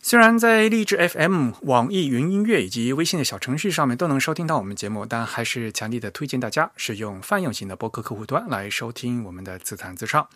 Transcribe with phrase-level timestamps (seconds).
[0.00, 10.26] 虽然在荔枝 FM、网易云音乐以及微信的小程序上面都能收听到我们节目，但还是强烈的推荐大家使用泛用型的播客客户端来收听我们的自弹自唱。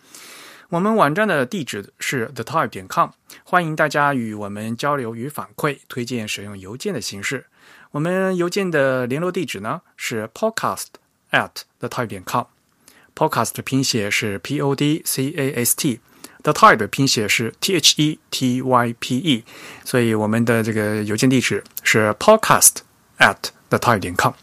[0.69, 3.09] 我们网站的地址是 thetype 点 com，
[3.43, 7.45] 欢迎大家与我们交流与反馈，推荐使用邮件的形式。
[7.91, 10.87] 我们邮件的联络地址呢是 podcast
[11.31, 15.99] at thetype 点 com，podcast 的拼写是 p o d c a s t。
[16.43, 19.43] The Type 的拼写是 T H E T Y P E，
[19.83, 22.75] 所以我们的这个邮件地址是 podcast
[23.17, 23.37] at
[23.69, 24.33] the type 点 com。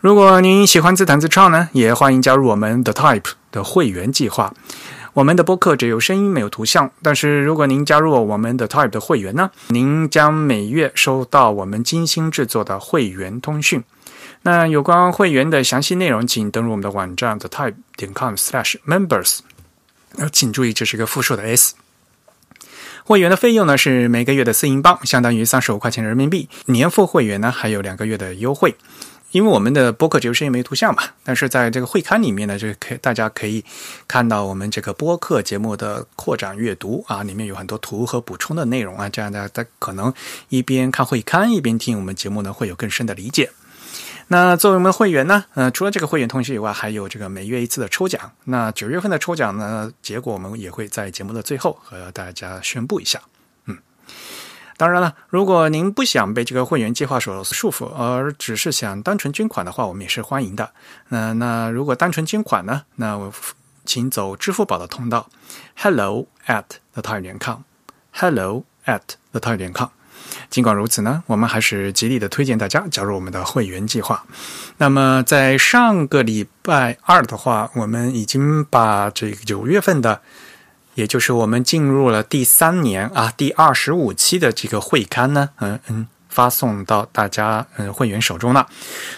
[0.00, 4.52] 如果您喜欢自弹自唱呢，也欢迎加入我们 The Type 的会员计划。
[5.14, 13.82] 我们的播客只有声音没有图像，但是如果您加入我们的 Type 的会员呢，您将每月收到我们精心制作的会员通讯。
[14.42, 19.38] 那有关会员的详细内容，请登录我们的网站 The Type 点 com/slash/members。
[20.32, 21.74] 请注意，这是一个复数的 s。
[23.04, 26.48] 会员的费用呢是每个月的四英镑，相当于三十五块钱人民币。
[26.66, 28.74] 年付会员呢还有两个月的优惠。
[29.30, 33.62] 因为我们的播客只有声音没图像嘛，但是在这个会刊里面呢，就可以大家可以
[34.06, 40.12] 看到我们这个播客节目的扩展阅读啊，里面有很多图和补充的内容啊，这样大家可能
[40.48, 43.50] 一边看会刊一边听我们节目呢，会有更深的理解。
[44.30, 48.30] 那作为我们的会员呢，呃，除了这个会员通讯以外，还有这个每月一次的抽奖。
[48.44, 53.18] 那九月份的抽奖呢，结果我们也会在节目的最后和大家宣布一下。
[53.64, 53.78] 嗯，
[54.76, 60.72] 当然了，如果您不想被这个会员计划所束缚，而只是想单纯捐款的话，我们也是欢迎的。
[61.08, 63.32] 那那如果单纯捐款呢，那我
[63.86, 65.30] 请走支付宝的通道
[65.74, 69.00] ，hello at the t i 点 com，hello at
[69.32, 69.88] the t i 点 com。
[70.50, 74.24] 尽管如此呢，我们还是极力的推荐大家加入我们的会员计划。
[74.78, 80.20] 那么在上个礼拜二的话，我们已经把这个九月份的，
[80.94, 88.66] 也就是我们进入了第三年啊第二十五期的这个会刊呢，嗯嗯，发送到大家嗯会员手中了。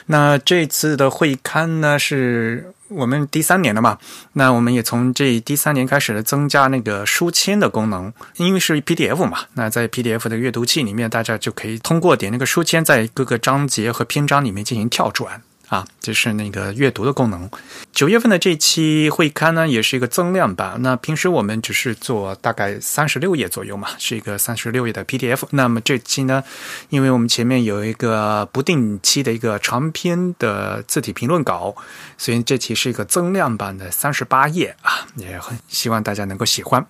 [0.06, 2.72] 那这次的会刊呢是。
[2.90, 3.98] 我们第三年了嘛，
[4.34, 15.42] 那我们也从这第三年开始了增加那个书签的功能，因为是 PDF 嘛，那在 PDF 的阅读器里面，大家就可以通过点那个书签，在各个章节和篇章里面进行跳转。
[15.70, 17.48] 啊，这是那个阅读的功能。
[17.92, 20.74] 九月份的这期会刊呢，也是一个增量版。
[20.80, 25.42] 那平时我们只是做大概三十六页左右嘛，是一个三十六页的 PDF。
[25.50, 26.42] 那么这期呢，
[26.88, 31.76] 因为我们前面有一个不定期的一个长篇的字体评论稿，
[32.18, 36.84] 所以这期是一个增量版的三十八页啊，也很希望大家能够喜欢。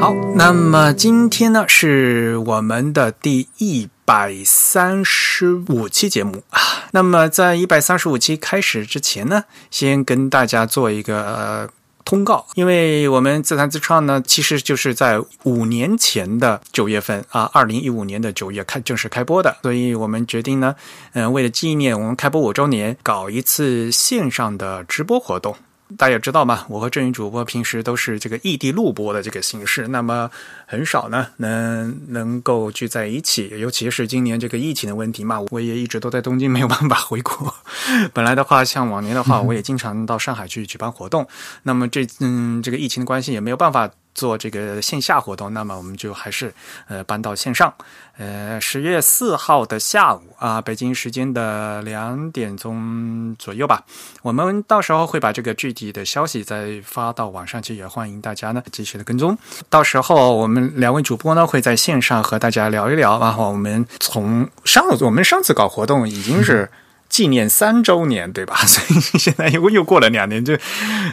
[0.00, 3.90] 好，那么今天呢，是我们的第一。
[4.10, 6.42] 百三十五期节目。
[6.50, 6.60] 啊，
[6.90, 11.68] 那么在一百三十五期开始之前呢，先跟大家做一个呃
[12.04, 20.74] 通告，因为我们自弹自唱呢，其实就是在五年前的九月份啊，二零一五年的九月开正式开播的，所以我们决定呢，
[21.12, 25.54] 嗯，为了纪念我们开播五周年，搞一次线上的直播活动。
[25.96, 30.30] 大家也知道嘛，我和郑云主播平时都是这个异地录播的这个形式，那么
[30.66, 37.54] 很少呢能能够聚在一起，尤其是今年这个疫情的问题嘛，我也一直都在东京，没有办法回国。
[38.14, 41.26] 本来的话，像往年的话，我也经常到上海去举办活动，
[41.64, 43.90] 那么这嗯这个疫情的关系也没有办法。
[44.12, 46.52] 做这个线下活动，那么我们就还是
[46.88, 47.72] 呃搬到线上。
[48.20, 53.82] 呃，十月四号的下午啊，北京时间的两点钟左右吧，
[54.20, 59.38] 我们到时候会把这个具体的消息再发到网上去，也欢迎大家呢继续的跟踪。
[59.70, 66.70] 到时候我们两位主播呢会在线上和大家聊一聊，然后我们从上我们上次搞活动已经是。
[67.10, 68.56] 纪念三周年，对吧？
[68.64, 70.56] 所以现在又又过了两年，就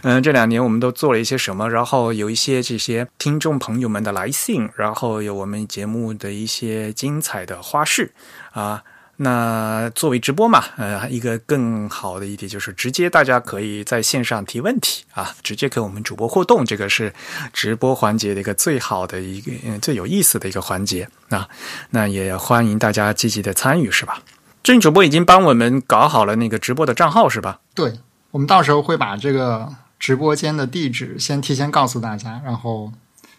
[0.04, 1.70] 嗯，这两年我们都做了一些什么？
[1.70, 8.08] 然后有一些这些听众朋友们的来信，然后有我们节目的一些精彩的花絮
[8.52, 8.84] 啊。
[9.20, 17.12] 那作为直播嘛，呃，一个更好的一点就是直接大家可以在线上提问题啊，直接跟我们主播互动，这个是
[17.52, 21.50] 直播环节的一个最好的一个最有意思的一个环节啊。
[21.90, 24.22] 那也欢迎大家积极的参与，是吧？
[24.68, 27.62] 郑主播已经帮我们搞好了那个直播的账号，是吧？
[27.74, 32.92] 对，我们到时候会把这个直播间的地址先提前告诉大家，然后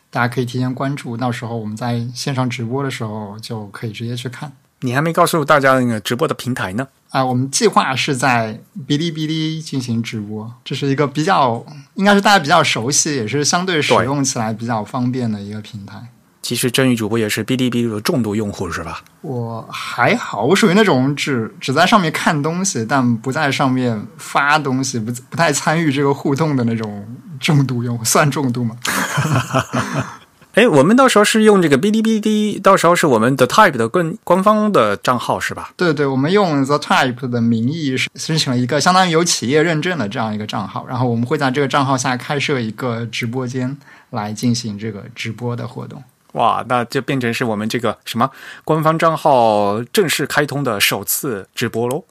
[0.08, 4.50] 大家可以提前关注，到时候我们在线上直播的时候就可以直接去看。
[4.80, 6.88] 你还没告诉大家那个直播的平台呢？
[7.10, 11.62] 啊，我们计划是在哔哩哔哩进行直播，这是一个比较
[11.96, 16.06] 应该是大家比较熟悉，也是相对使用起来比较方便的一个平台。
[16.48, 19.02] 其实真宇主播也是哔哩哔哩的重度用户是吧？
[19.20, 27.06] 我还好，我属于那种只只在上面看东西，但不在上面发东西，不不太参与这个互动的那种
[27.38, 28.74] 重度用户， 算重度吗？
[30.56, 35.72] 哎，我们到时候是用这个哔哩哔哩，到时候是我们的 Type 的官官方的账号是吧？
[35.76, 43.76] 对对，我们用 The Type 的名义申请了一个相当于有企业认证的这样一个账号，然后我们会在这个账号下开设一个直播间
[44.08, 46.02] 来进行这个直播的活动。
[46.38, 48.30] 哇，那就变成是我们这个什么
[48.64, 52.04] 官方账号正式开通的首次直播喽！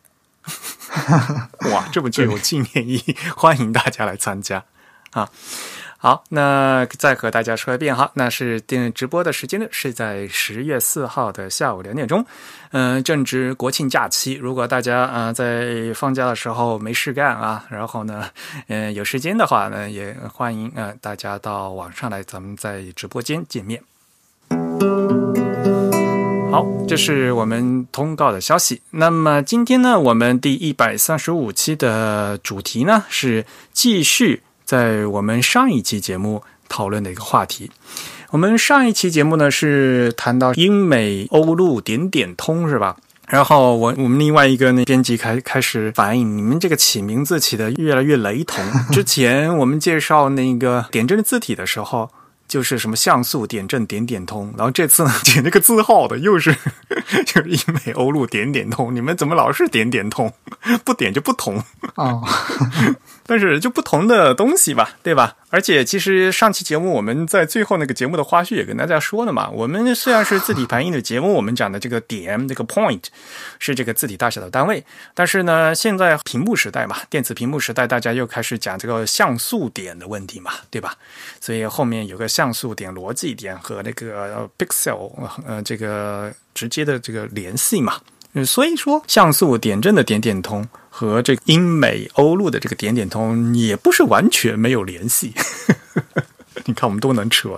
[1.71, 4.63] 哇，这么具有纪念意义，欢迎大家来参加
[5.11, 5.29] 啊！
[5.97, 12.25] 好，那再和大家说一遍哈，那是电直播的时间呢，是在十月四号的下午两点钟，
[12.71, 18.29] 嗯，正值国庆假期，如果大家啊在放假的时候没事干啊，然后呢，
[18.67, 23.81] 嗯，有时间的话呢，也欢迎呃大家到网上来，咱们在直播间见面。
[26.49, 28.81] 好，这是我们通告的消息。
[28.91, 34.41] 那么今天呢，我们第一百三十五期的主题呢是继续。
[34.63, 37.69] 在我们上一期节目讨论的一个话题，
[38.31, 42.95] 我们上一期节目呢是谈到英美欧陆点点通是吧？
[43.27, 48.63] 然后我我们另外一个那编辑开开始反映，你们这个起名字起的越来越雷同。
[48.91, 52.09] 之前我们介绍那个点阵字体的时候。
[52.47, 56.55] 就是什么像素点阵点点通，然后这次呢点那个字号的又是
[57.25, 60.31] 就是英美欧陆点点通，你们怎么老是点点通？
[60.83, 61.63] 不点就不通
[61.95, 62.21] 啊？
[63.27, 65.35] 但是就不同的东西吧，对吧？
[65.49, 73.03] 而且其实上期节目我们在最后那个节目的花絮也跟大家说了嘛，我们虽然是字体排印的节目，我们讲的这个点这个 point
[73.59, 74.83] 是这个字体大小的单位，
[75.13, 80.95] 但是呢，现在屏幕时代嘛，电子屏幕时代，大家又开始讲这个像素点的问题嘛，对吧？
[81.39, 85.11] 所以后面有个像素点、逻辑点和那个 pixel
[85.45, 88.01] 呃这个直接的这个联系嘛，
[88.45, 90.67] 所以说像素点阵的点点通。
[90.89, 95.31] 和这个英美欧陆的这个点点通也不是完全没有联系，
[96.65, 97.51] 你看我们多能扯。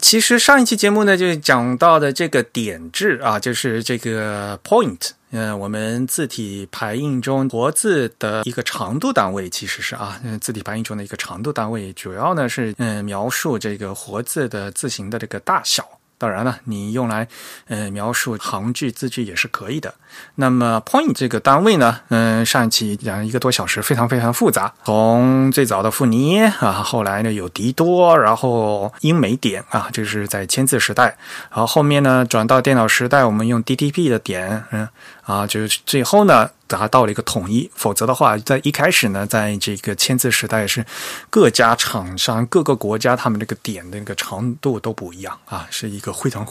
[0.00, 15.86] 其实上一期节目呢，就讲到的这个点字啊，就是这个 point，嗯，我们字体排印中活字的一个长度单位，其实是啊，嗯，字体排印中的一个长度单位，主要呢是嗯描述这个活字的字形的这个大小。
[16.18, 17.28] 当然了，你用来
[17.68, 19.94] 呃描述行距、字距也是可以的。
[20.36, 24.72] 那么 point 这个单位呢，嗯，上一期讲一个多小时，非常非常复杂。
[24.84, 31.16] 从最早的富尼啊，后来呢有迪多，然后英美点啊，这是在签字时代。
[31.50, 34.88] 然后后面呢转到电脑时代，我们用 DTP 的点，嗯
[35.24, 36.50] 啊，就是最后呢。
[36.66, 40.84] 达到了一个统一，否则的话，在一开始呢，在这个签字时代是
[41.30, 46.46] 各家厂商、各个国家他们这个点的那个长度都不一样啊，是一个非常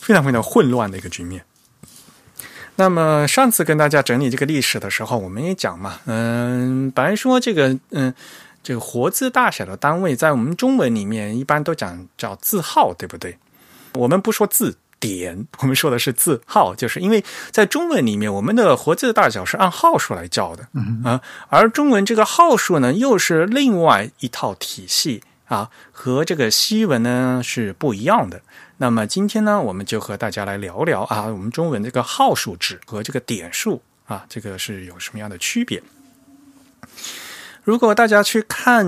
[0.00, 1.44] 非常非常混乱的一个局面。
[2.76, 8.12] 那么上次跟大家整理这个历史的时候，我们也讲嘛，嗯，本来说这个嗯，
[8.62, 13.38] 这个活字大小的单位在我们中文里面一般都讲叫字号，对不对？
[13.94, 14.76] 我们不说字。
[14.98, 20.68] 点，我们说的是字号，就是因为在中文里面，我们的活字的大小是按号数来叫的
[21.04, 28.40] 啊，而中文这个号数呢，又是另外一套体系啊，和这个西文呢是不一样的。
[28.78, 35.82] 那么今天呢，我们就和大家来聊聊啊，我们中文这个号数值和这个点数啊，这个是有什么样的区别？
[37.66, 38.86] 如果大家去看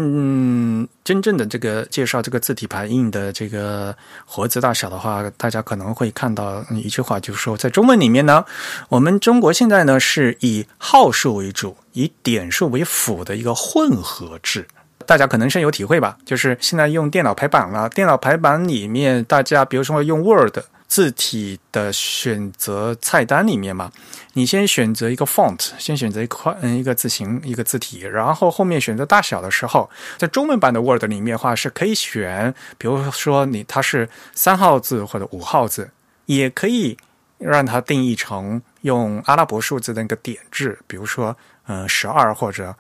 [1.02, 3.92] 真正的这个介绍这个字体排印的这个
[4.24, 8.44] 活字大小的话，大家可能会看到一句话，就是说，在中文里面呢，
[8.88, 14.64] 我们中国现在呢是以号数为主，以点数为辅的一个混合制。
[15.04, 16.16] 大家可能深有体会吧？
[16.24, 20.56] 就是现在用电脑排版了，电脑排版里面，大家比如说用 Word。
[20.88, 23.92] 字体的选择菜单里面嘛，
[24.32, 35.90] 你先选择一个 font，先选择一块嗯一个字形一个字体，然后后面选择大小的时候，在中文版的 Word 里面的话是可以选，比如说你它是三号字或者五号字，
[36.24, 36.96] 也可以
[37.36, 42.74] 让它定义成用阿拉伯数字的那个点制，比如说嗯十二或者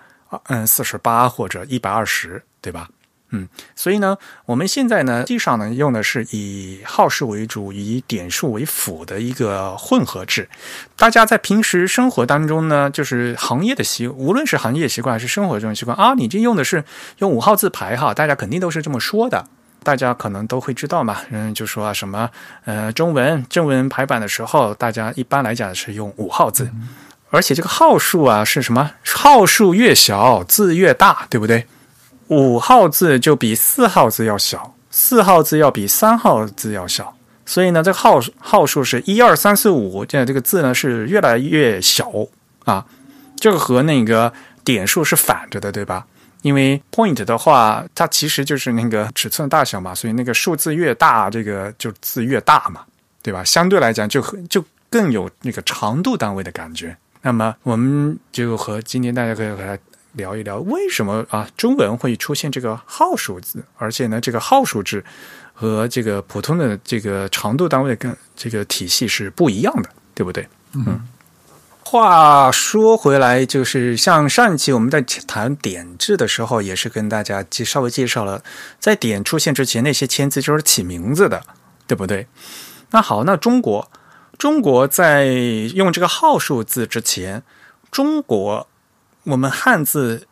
[0.44, 2.88] 嗯四十八或者一百二十，对吧？
[3.30, 4.16] 嗯，所以呢，
[4.46, 10.48] 我们现在呢，实际上呢，用的是以号数为主，以点数为辅的一个混合制。
[10.96, 16.82] 大家在平时生活当中呢，就是行业的习，无论是行业习惯还是生活中的习惯啊，你这用的是
[17.18, 19.44] 用五号字排哈，大家肯定都是这么说的
[19.84, 22.28] 大家可能都会知道嘛，嗯，就说啊什么
[22.64, 26.70] 呃中文正文排版的时候，大家一般来讲是用五号字，
[27.30, 28.90] 而且这个号数啊是什么？
[29.04, 31.66] 号数越小字越大，对不对？
[32.28, 42.10] 五号字就比四号字要小，四号字要比三号字要小，所以呢，这个号号数是一二三四五，这这个字呢是越来越小
[42.64, 42.84] 啊，
[43.36, 44.32] 这个和那个
[44.64, 46.06] 点数是反着的，对吧？
[46.42, 52.82] 因为 point 的话，它其实就是那个尺寸大小嘛，所以那个数字越大，这个就字越大嘛，
[53.22, 53.42] 对吧？
[53.42, 56.96] 相对来讲，就就更有那个长度单位的感觉。
[57.22, 59.76] 那么，我们就和今天大家可以和他
[60.18, 65.02] 聊一聊，为什么啊中文会出现这个号数字，而且呢，这个号数字
[65.54, 70.46] 和这个普通的这个长度单位跟这个体系是不一样的，对不对？
[70.74, 71.00] 嗯。
[71.90, 78.42] 话说回来，就是像上一期我们在谈点字的时候，也是跟大家介稍微介绍了，
[78.78, 81.42] 在点出现之前，那些签字就是起名字的，
[81.86, 82.26] 对不对？
[82.90, 83.90] 那好，那中国，
[84.36, 87.42] 中国在用这个号数字之前，
[87.90, 88.68] 中国
[89.24, 90.26] 我们汉字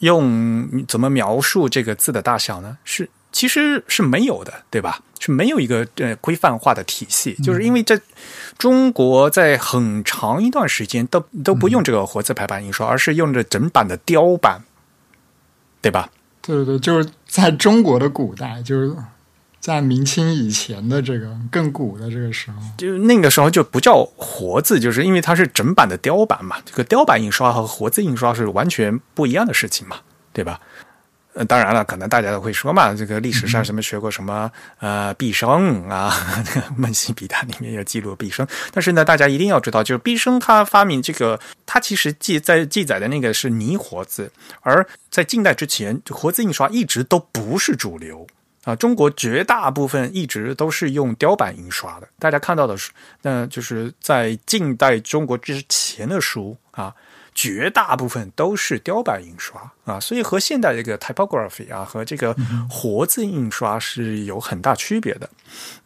[0.00, 2.78] 用怎么描述这个字的大小呢？
[2.84, 3.08] 是。
[3.32, 5.00] 其实是没有的，对吧？
[5.20, 8.00] 是没有一个呃规范化的体系，就是因为在
[8.58, 14.64] 中国在很长一段时间都都不用这个活字排版印刷，而是用着整版的雕版，
[15.80, 16.10] 对吧？
[16.42, 18.92] 对对对，就是在中国的古代，就是
[19.60, 26.56] 在明清以前的这个更古的这个时候，就那个时候就不叫活字，就是因为它是整版的雕版嘛。
[26.64, 29.98] 这个雕版印刷和活字印刷是完全不一样的事情嘛，
[30.32, 30.58] 对吧？
[31.34, 34.50] 呃，当然了，可能大家都会说嘛，这个历史上什么学过什么
[34.80, 36.10] 呃毕生啊，
[36.76, 38.44] 《梦溪笔谈》里面有记录毕生。
[38.72, 48.26] 但是呢，大家一定要知道，就是毕生他发明这个，他其实记在记载的那个是泥活字，而在近代之前，活字印刷一直都不是主流
[48.64, 48.74] 啊。
[48.76, 52.08] 中国绝大部分一直都是用雕版印刷的。
[52.18, 52.90] 大家看到的是，
[53.22, 56.94] 那就是在近代中国之前的书啊。
[57.32, 62.36] 绝大部分都是雕版印刷啊，所以和现代这个 typography 啊和这个
[62.68, 65.30] 活字印刷是有很大区别的。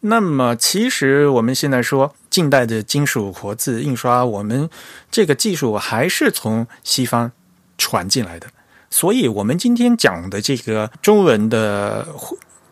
[0.01, 4.67] 那么，其实我们现在说近代的金属活字印刷，我们
[5.11, 7.31] 这个技术还是从西方
[7.77, 8.47] 传进来的。
[8.89, 12.07] 所以，我们今天讲的这个中文的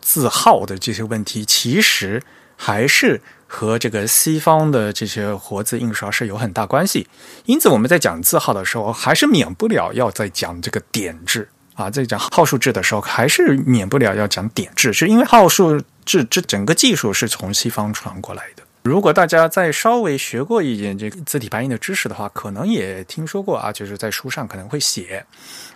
[0.04, 2.22] 字号的这些问题，其实
[2.56, 3.20] 还是。
[3.46, 7.06] 和这个西方的这些活字印刷是有很大关系，
[7.44, 18.64] 因此我们在讲字号的时候，还是免不了要在讲这个点字啊，在讲号数字的时候，还是免不了要讲点字，是因为号数字这整个技术是从西方传过来的。
[18.82, 25.24] 如果大家再稍微学过一点这个字体排印的知识的话，可能也听说过啊，就是在书上可能会写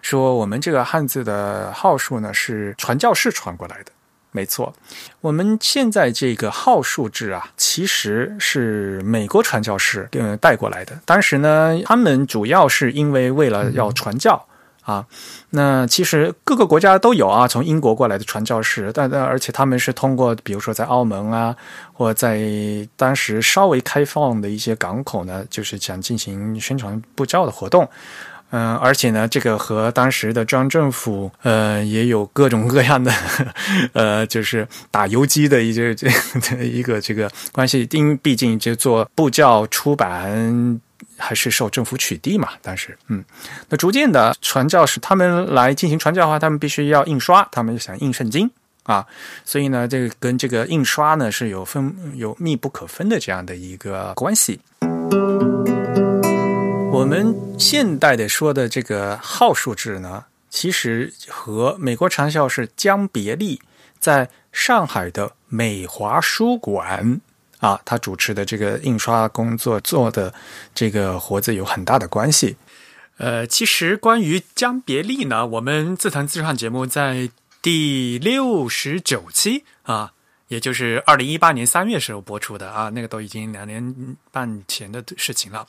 [0.02, 3.92] 说，我们这个汉字的号数呢是传教士传过来的。
[4.38, 4.72] 没错，
[5.20, 10.96] 我们现在这个号数制啊，其实是美国传教士呃带过来的。
[11.04, 14.46] 当时呢，他们主要是因为为了要传教
[14.82, 15.04] 啊。
[15.50, 21.56] 那其实各个国家都有啊，从英国过来的传教士，但但而且他们是通过，比如说在澳门啊，
[21.92, 22.38] 或在
[22.94, 27.88] 当时稍微开放的一些港口呢，就是想进行宣传布教的活动。
[28.50, 33.12] 嗯，而且呢，这个和当时的中央政府，呃，也有各种各样的，
[33.92, 36.08] 呃，就是打游击的一些这
[36.62, 37.86] 一个这个关系。
[37.90, 40.80] 因毕竟就做布教出版，
[41.18, 42.48] 还是受政府取缔嘛。
[42.62, 43.22] 当时，嗯，
[43.68, 48.50] 那逐渐的传教士他们来进行传教的话，他们必须要印刷，他们想印圣经
[48.84, 49.04] 啊，
[49.44, 54.58] 所以呢，这个跟这个印刷呢是有分有密不可分的这样的一个关系。
[56.98, 63.60] 我们现代的说的这个号数字呢，其实和美国传教士江别利
[64.00, 67.20] 在上海的美华书馆
[67.60, 70.34] 啊，他主持的这个印刷工作做的
[70.74, 72.56] 这个活字有很大的关系。
[73.18, 77.30] 呃，其实关于江别利呢，我们自谈自唱节目在
[77.62, 80.14] 第六十九期啊。
[80.48, 85.66] 也就是二零一八年三月时候播出的啊，那个都已经两年半前的事情了。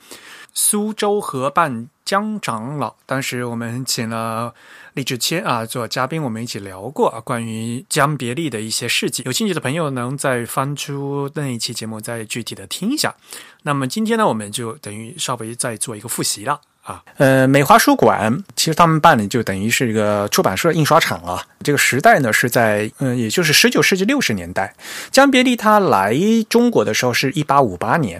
[0.53, 4.53] 苏州河畔江长老，当时我们请了
[4.93, 9.23] 李志谦啊做嘉宾，我们一起聊过啊关于江别利的一些事迹。
[9.25, 13.15] 有兴趣的朋友能再翻出那一期节目，再具体的听一下。
[13.63, 16.59] 那么今天呢，我们就等于稍微再做一个复习了。
[16.81, 21.45] 啊，呃，美华书馆其实他们办的就等于是一个出版社印刷厂啊。
[21.61, 24.73] 这个时代呢是在，嗯，也就是十九世纪六十年代。
[25.11, 26.17] 江别利他来
[26.49, 28.19] 中国的时候是一八五八年，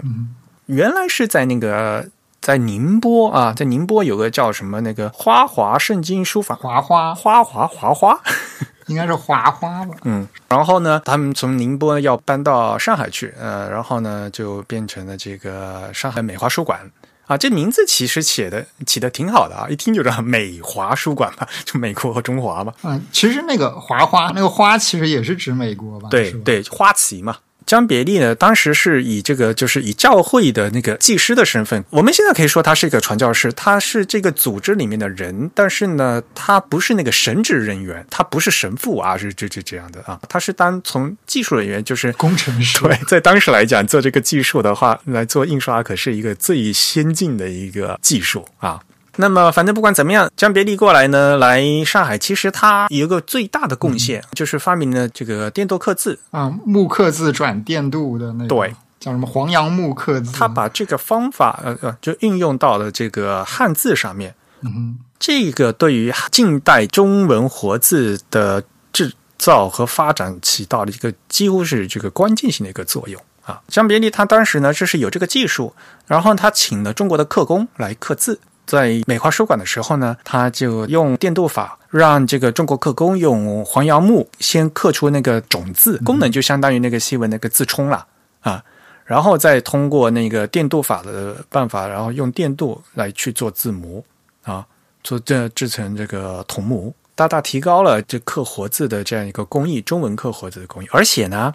[0.66, 2.06] 原来是在那个
[2.40, 8.18] 在宁波啊，在宁波有个叫什么那个花华圣经书法，华花花华华花，
[8.88, 9.94] 应该是华花吧？
[10.04, 16.90] 嗯，然后呢，他们从宁波要搬到上海去，呃，然后呢就变成了这个上海美华书馆。
[17.26, 22.74] 啊，这名字其实起的起的挺好的啊，一听就知道美华书馆吧，就美国和中华嘛。
[22.82, 26.08] 嗯，其实那个华花那个花其实也是指美国吧？
[26.10, 27.36] 对对，花旗嘛。
[27.70, 42.80] 江别利呢，当时是以这个就是以教会的那个技师的身份，我们现在可以说他是一个传教士，他是这个组织里面的人，但是呢，他不是那个神职人员，他不是神父啊，是这这这样的啊，他是当从技术人员，就是 工程师。
[42.80, 48.80] 对，在当时来讲，做这个技术的话，来做印刷可是一个最先进的一个技术啊。
[49.16, 60.32] 那么，反正不管怎么样，江别利过来呢，来上海，其实他有一个最大的贡献，就是发明了这个电镀刻字啊，木刻字转电镀的那个，对，叫什么黄杨木刻字。
[60.32, 64.34] 他把这个方法，呃呃，就运用到了这个汉字上面。
[64.62, 68.62] 嗯，这个对于近代中文活字的
[68.92, 73.60] 制造和发展起到了一个几乎是这个关键性的一个作用啊。
[73.68, 75.74] 江别利他当时呢，就是有这个技术，
[76.06, 78.38] 然后他请了中国的刻工来刻字。
[78.66, 88.06] 在美华书馆的时候呢，他就用电镀法，让这个中国刻工用黄杨木先刻出那个种字，功能就相当于那个西文那个字冲了
[88.40, 88.62] 啊，
[89.04, 94.04] 然后再通过那个电镀法的办法，然后用电镀来去做字模
[94.44, 94.64] 啊，
[95.02, 101.52] 做这制成这个铜模，大大提高了这刻活字的这样一个工艺，中文刻活字的工艺，而且呢，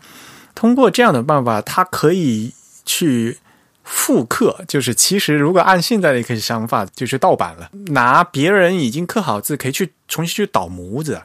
[0.54, 3.38] 通过这样的办法，它可以去。
[3.86, 7.70] 复刻就是，其实如果按现在的一个想法，就是盗版了。
[7.88, 11.22] 拿别人已经刻好字，可以去重新去倒模子，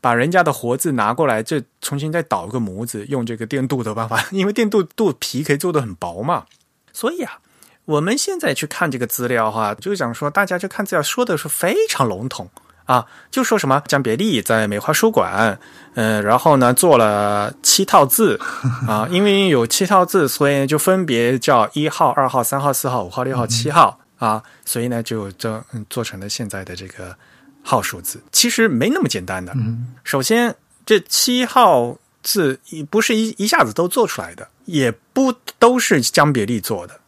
[0.00, 6.46] 把人家的活字拿过来，这重新再倒一个模子，用这个电镀的办法， 因为电镀镀皮可以做的很薄嘛。
[6.92, 7.38] 所以啊，
[7.84, 12.50] 我们现在去看这个资料哈，就想说，大家就看资料说的是非常笼统。
[12.84, 15.58] 啊，就说什么江别利在梅花书馆，
[15.94, 18.40] 嗯，然后呢做了七套字
[18.86, 27.16] 啊，因为有七套字，所以就分别叫一号、二号、三号、四号、五号、六号、七号啊，所以呢就这做成了现在的这个
[27.62, 28.20] 号数字。
[28.32, 29.54] 其实没那么简单的。
[30.02, 32.58] 首先，这七号字
[32.90, 36.98] 不是一一下子都做出来的，也不都是江别利做的。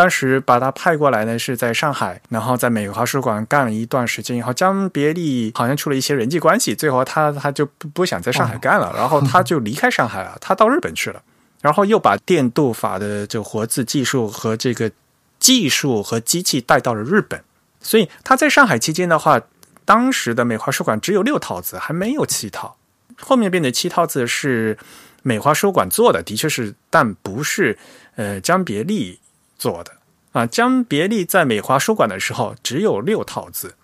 [0.00, 11.22] 当时把他派过来呢，是在上海，然后在美华书馆干了一段时间以后，江别利好像出了一些人际关系，最后他他就不不想在上海干了，然后他就离开上海了，他到日本去了，
[11.60, 14.90] 然后又把电镀法的这活字技术和这个
[15.38, 17.44] 技术和机器带到了日本，
[17.82, 19.38] 所以他在上海期间的话，
[19.84, 22.74] 当时的美华书馆只有六套字，还没有七套，
[23.20, 24.78] 后面变的七套字是
[25.22, 27.76] 美华书馆做的，的确是，但不是
[28.16, 29.20] 呃江别利。
[29.60, 29.92] 做的
[30.32, 33.74] 啊，江别利在美华书馆的时候只有六套字，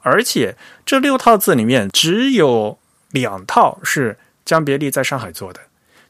[0.00, 0.56] 而且
[0.86, 2.78] 这六套字里面只有
[3.10, 5.60] 两套是江别利在上海做的，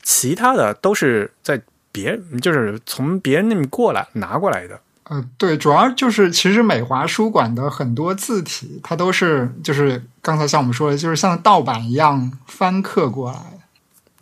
[0.02, 4.80] 其他的都是在别就是从别人那边过来拿过来的。
[5.08, 13.55] 呃，对，主要就是其实美华书馆的很多字体，它都是就是刚才像我们说的，就是像盗版一样翻刻过来。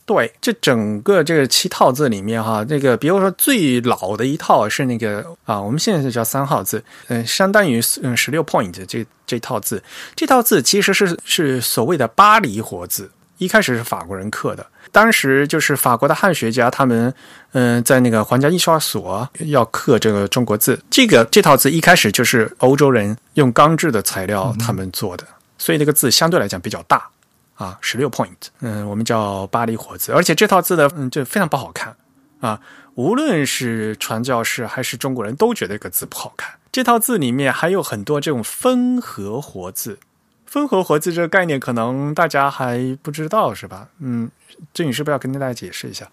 [0.07, 9.83] 对，这整个这个七套字里面哈，那个比如说最老的一套是那个啊，我们现在是叫三号字，嗯，相当于嗯十六 point 这这套字，
[10.15, 17.13] 这套字其实是是所谓的巴黎活字，一开始是法国人刻的，当时就是法国的汉学家他们
[17.53, 25.25] 嗯在那个皇家印刷所要刻这个中国字，这个这套字一开始就是欧洲人用钢制的材料他们做的，
[25.57, 27.09] 所以那个字相对来讲比较大。
[27.55, 31.97] 啊，十六 point，嗯，我们叫巴黎活字，而且这套字的，嗯，就非常不好看
[32.41, 32.61] 啊。
[32.97, 36.53] 无论是传教士还是中国人都觉得这个字不好看。
[36.73, 39.99] 这套字里面还有很多这种分合活字，
[40.47, 43.89] 分合活字这个概念可能大家还不知道是吧？
[44.01, 44.29] 嗯，
[44.73, 46.09] 郑女士不要跟大家解释一下。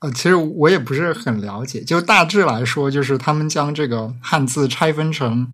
[0.00, 5.50] 呃，其实我也不是很了解，就大致来说，就是他们将这个汉字拆分成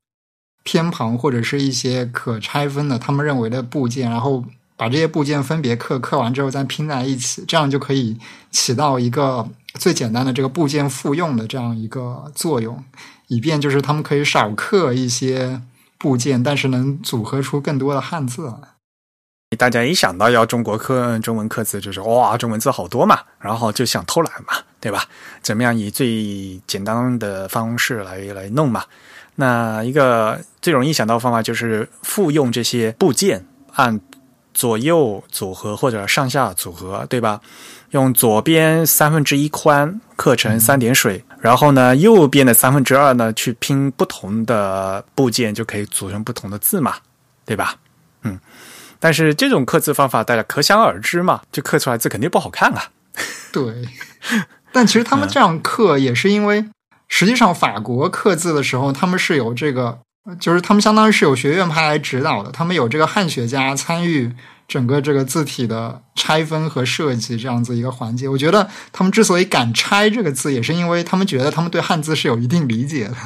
[0.62, 4.44] 偏旁或者是一些可拆分的他们认为的部件，然后。
[4.82, 8.18] 把这些部件分别刻，刻完之后再拼在一起，这样就可以
[8.50, 12.82] 起到一个最简单的这个部件复用的这样一个作用，
[13.28, 15.62] 以便就是他们可以少刻一些
[15.98, 18.52] 部件，但是能组合出更多的汉字。
[19.56, 25.04] 大家一想到要中国刻中文刻字，就是哇，中文字好多嘛，然后就想偷懒嘛，对吧？
[25.42, 28.82] 怎么样以最简单的方式来来弄嘛？
[29.36, 34.00] 那一个最容易想到方法就是复用这些部件按。
[34.54, 37.40] 左右组合或者上下组合，对吧？
[37.90, 46.96] 用左边三分之一宽刻成三点水，然后呢，右边的三分之二呢，去拼不同的部件，就可以组成不同的字嘛，
[47.44, 47.76] 对吧？
[48.22, 48.40] 嗯，
[48.98, 52.84] 但是这种刻字方法大家可想而知嘛，就刻出来字肯定不好看啊。
[53.52, 53.86] 对，
[54.72, 56.64] 但其实他们这样刻也是因为，
[57.08, 59.98] 实际上法国刻字的时候，他们是有这个，
[60.38, 64.32] 就是他们相当于是有学院派来指导的，他们有这个汉学家参与
[64.68, 68.28] 整个这个字体的拆分和设计这样子一个环节。
[68.28, 73.16] 我觉得他们之所以敢拆这个字，也是因为他们觉得他们对汉字是有一定理解的。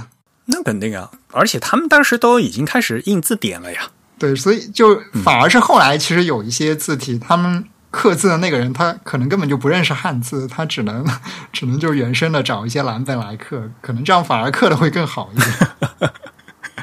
[0.47, 3.91] 那肯定啊，而且他们当时都已经开始印字典了呀。
[4.19, 7.67] 对，所以就反而是后来其实有一些字体，他们。
[7.89, 11.03] 刻字的那个人，他可能根本就不认识汉字，他只能
[11.51, 16.11] 只能就原生的找一些蓝本来刻，可能这样反而刻的会更好一点。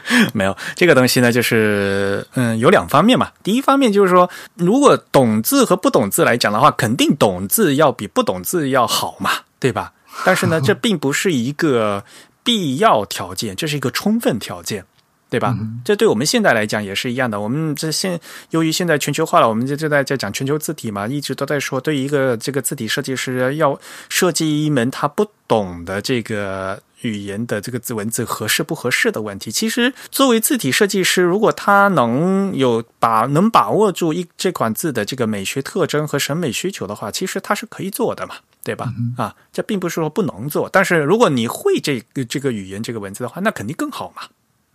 [0.33, 3.31] 没有这个东西呢，就是嗯，有两方面嘛。
[3.43, 9.93] 第一方面就是说，如果懂字和不懂字来讲的话，肯定懂字要比不懂字要好嘛，对吧？
[10.25, 12.03] 但是呢， 这并不是一个
[12.43, 14.85] 必要条件，这是一个充分条件。
[15.29, 15.57] 对吧？
[15.83, 17.41] 这对我们现在来讲也是一样的。
[17.41, 18.19] 我们这现
[18.51, 29.51] 由于现在全球化了，我们就就在在讲全球字体嘛，一直都在说，对于一个这个字体设计师要设计一门他不懂的这个语言的这个字文字合适不合适的问题。
[29.51, 38.91] 其实作为字体设计师，如果他能有把能把握住一这款字的这个美学特征和审美需求的话，其实他是可以做的嘛，对吧？
[39.17, 44.23] 啊，这并不是说不能做，但是如果你会这个这个语言这个文字的话，那肯定更好嘛。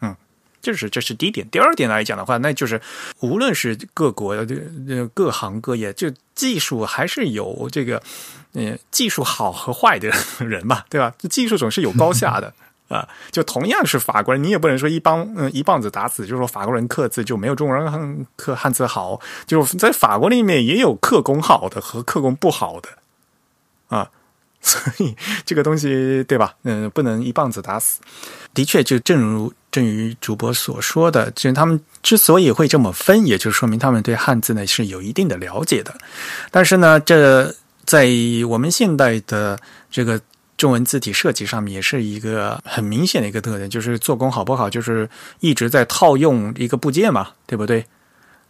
[0.01, 0.15] 嗯，
[0.61, 2.81] 这是这是第一点，第二点来讲的话，那就是
[3.21, 8.01] 无论是各国的各行各业，就技术还是有这个，
[8.55, 11.13] 嗯，技术好和坏的人嘛，对吧？
[11.31, 12.53] 技术总是有高下的
[12.89, 13.09] 啊。
[13.31, 19.21] 就同样是法国人，你也不能说一帮嗯一棒子打死，就是说法国人刻字就没有中国人刻汉字好。
[19.47, 22.89] 就在法国里面也有刻工好的和刻工不好的
[23.89, 24.11] 啊，
[24.61, 26.55] 所以这个东西对吧？
[26.65, 28.01] 嗯，不能一棒子打死。
[28.55, 29.53] 的确，就正如。
[29.71, 35.95] 正如主播所说的，就他们之所以会这么分，也就说明他们对汉字呢是有一定的了解的。
[36.51, 37.55] 但是呢，这
[37.89, 38.07] 在
[38.47, 39.59] 我们现代的
[39.91, 40.21] 这个
[40.59, 45.09] 中文字体设计上面，也是一个很明显的一个特点，就是做工好不好，就是
[45.41, 47.87] 一直在套用一个部件嘛，对不对？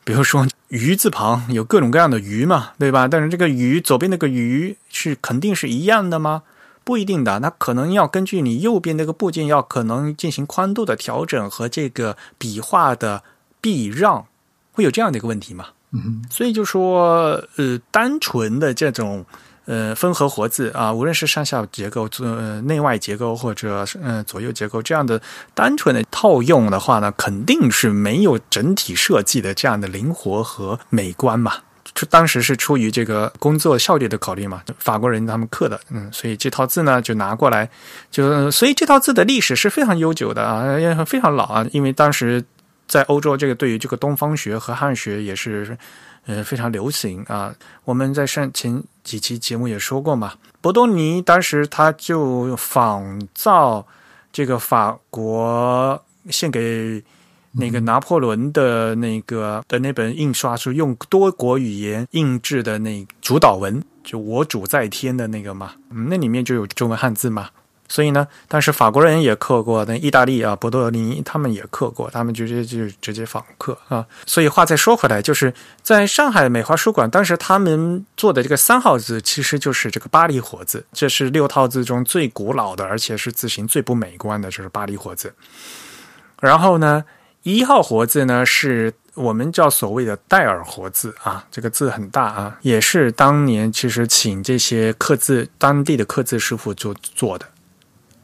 [0.02, 3.06] 比如说“鱼”字旁有各种各样的“鱼”嘛，对吧？
[3.06, 6.42] 但是这个“鱼”左边那个“鱼”是肯定是一样的吗？
[6.82, 13.22] 不一定的，那可能要根据你右边那个部件，要可能进行宽度的调整和这个笔画的
[13.60, 14.26] 避让，
[14.72, 15.66] 会有这样的一个问题吗？
[15.92, 19.24] 嗯，所以就说，呃，单纯的这种
[19.64, 25.20] 呃分合活字啊，无论是上下结构、呃内外结构或者嗯左右结构这样的
[25.54, 31.54] 单纯的套用的话呢，肯定是没有整体设计的这样的灵活和美观嘛。
[32.10, 37.68] 当时是出于这个工作效率的考虑嘛，法国人他们刻的，嗯，所以这套字呢就拿过来，
[38.08, 42.44] 就所以这套字的历史是非常悠久的啊，非常老啊，因为当时
[42.88, 45.78] 在欧洲，这个对于这个东方学和汉学也是
[46.26, 47.54] 呃非常流行啊。
[47.84, 53.86] 我们在上前几期节目也说过嘛，博多尼当时他就仿造
[54.32, 57.04] 这个法国献给。
[57.52, 67.48] 那个拿破仑的那个的那本印刷书，用多国语言印制的那主导文，就“我主在天”的那个嘛，那里面就有中文汉字嘛。
[67.88, 74.06] 所以呢，但是法国人也刻过，那意大利啊，博多尼他们也刻过，他们直接就直接仿刻啊。
[74.26, 85.34] 所以话再说回来，就是在上海美华书馆，当时他们做的这个三号字，其实就是这个巴黎活字，这是六套字中最古老的，而且是字形最不美观的，就是巴黎活字。
[86.40, 87.04] 然后呢？
[87.44, 97.46] 一号活字呢，是我们叫所谓的戴尔活字啊，这个字很大啊，也是当年其实请这些刻字当地的刻字师傅做做的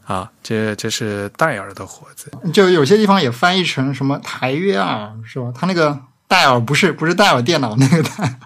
[0.05, 5.51] 啊，这这是戴尔的活字，就有些地方也翻译成什么台约尔是吧？
[5.53, 8.39] 他那个戴尔不是不是戴尔电脑那个戴，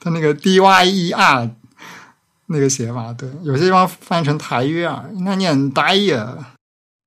[0.00, 1.50] 他那个 D Y E R
[2.46, 6.38] 那个写法，对，有些地方翻译成台约尔，应该念戴尔，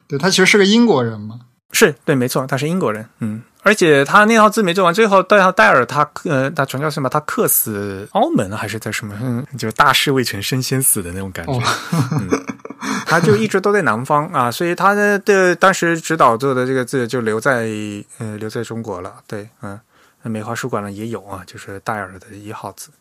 [0.07, 1.39] 对他其实是个英国人嘛。
[1.71, 7.09] 是对，没错，他是英国人，嗯，而且他那套字没做完，最后戴戴尔他呃，他传教士嘛？
[7.09, 9.17] 他克死澳门还是在什么？
[9.19, 11.59] 嗯，就大事未成身先死的那种感觉。
[13.07, 17.67] 他就一直都在南方啊，所以他的的当时指导做的这个字就留在
[18.19, 19.15] 呃留在中国了。
[19.25, 19.79] 对，嗯，
[20.21, 22.91] 美华书馆呢也有啊，就是戴尔的一号字。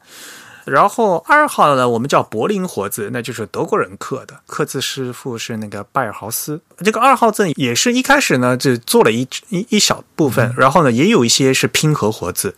[0.65, 6.61] 然后二号呢，我们叫柏林活字，那就是德国人刻的，刻字师傅是那个拜尔豪斯。
[6.79, 12.57] 这个二号字也是一开始呢，就做了一一一小部分，然后呢，也有一些是拼合活字，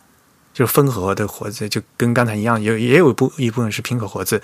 [0.55, 4.41] 就是分合的活字，就跟刚才一样，有也有一部一部分是拼合活字。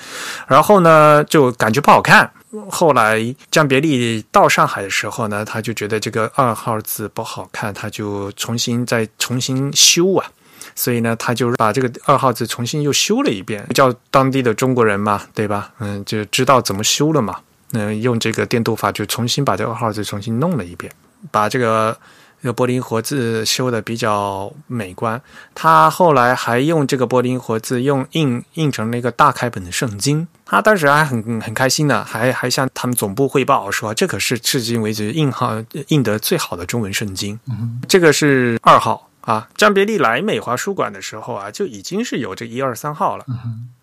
[0.49, 2.31] 然后呢，就感觉不好看。
[2.69, 10.27] 后来江别利到上海的时候呢，他就觉得这个二号字不好看，他就重新再重新修啊。
[10.75, 15.73] 所以呢，他就把这个二号字重新又修了一遍，叫当地的中国人嘛，对吧？
[15.79, 17.39] 嗯，就知道怎么修了嘛。
[17.73, 20.93] 嗯，用这个电镀法就重新把这个二号字重新弄了一遍，
[21.31, 21.97] 把这个。
[22.43, 25.23] 这个柏林活字修的比较美观，
[25.55, 30.27] 他后来还用这个柏林活字用印印成了一个大开本的圣经。
[30.45, 37.39] 他当时还很很开心呢，还还向他们总部汇报说，这可是至今为止印好印得最好的中文圣经。
[37.49, 39.49] 嗯这个是二号啊。
[39.57, 43.25] 张别利来美华书馆的时候啊，就已经是有这一二三号了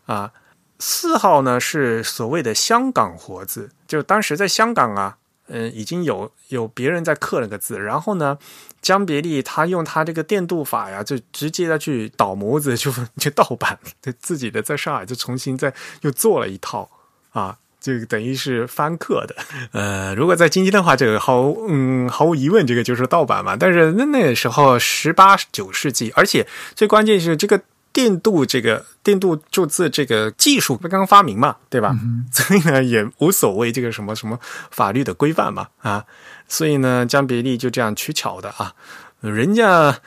[0.06, 0.32] 啊。
[0.80, 5.17] 四号呢是所谓的香港活字，就当时在香港啊。
[5.52, 8.38] 嗯，已经有有别人在刻了个字，然后呢，
[8.84, 16.88] 江别利他用他这个电镀法呀，就直接的去倒模子，就 就盗版，就自己的在上海就重新再又做了一套
[17.32, 19.36] 啊，这个等于是翻刻的。
[19.74, 23.56] 呃，如果在今天的话，这个毫嗯毫无疑问，这个就是盗版嘛。
[23.56, 27.62] 但是那那时候十八九世纪，而且最关键是这个。
[27.92, 31.92] 电镀这个电镀铸字这个技术刚刚发明嘛，对吧？
[32.32, 34.39] 所以呢，也无所谓这个什么什么
[34.70, 36.06] 法律的规范嘛，啊，
[36.48, 38.74] 所以呢，江别利就这样取巧的啊，
[39.22, 40.00] 人家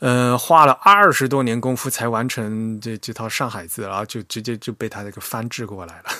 [0.00, 6.10] 呃花了二十多年功夫才完成这这套上海字，然后就直接就被他这个翻制过来了，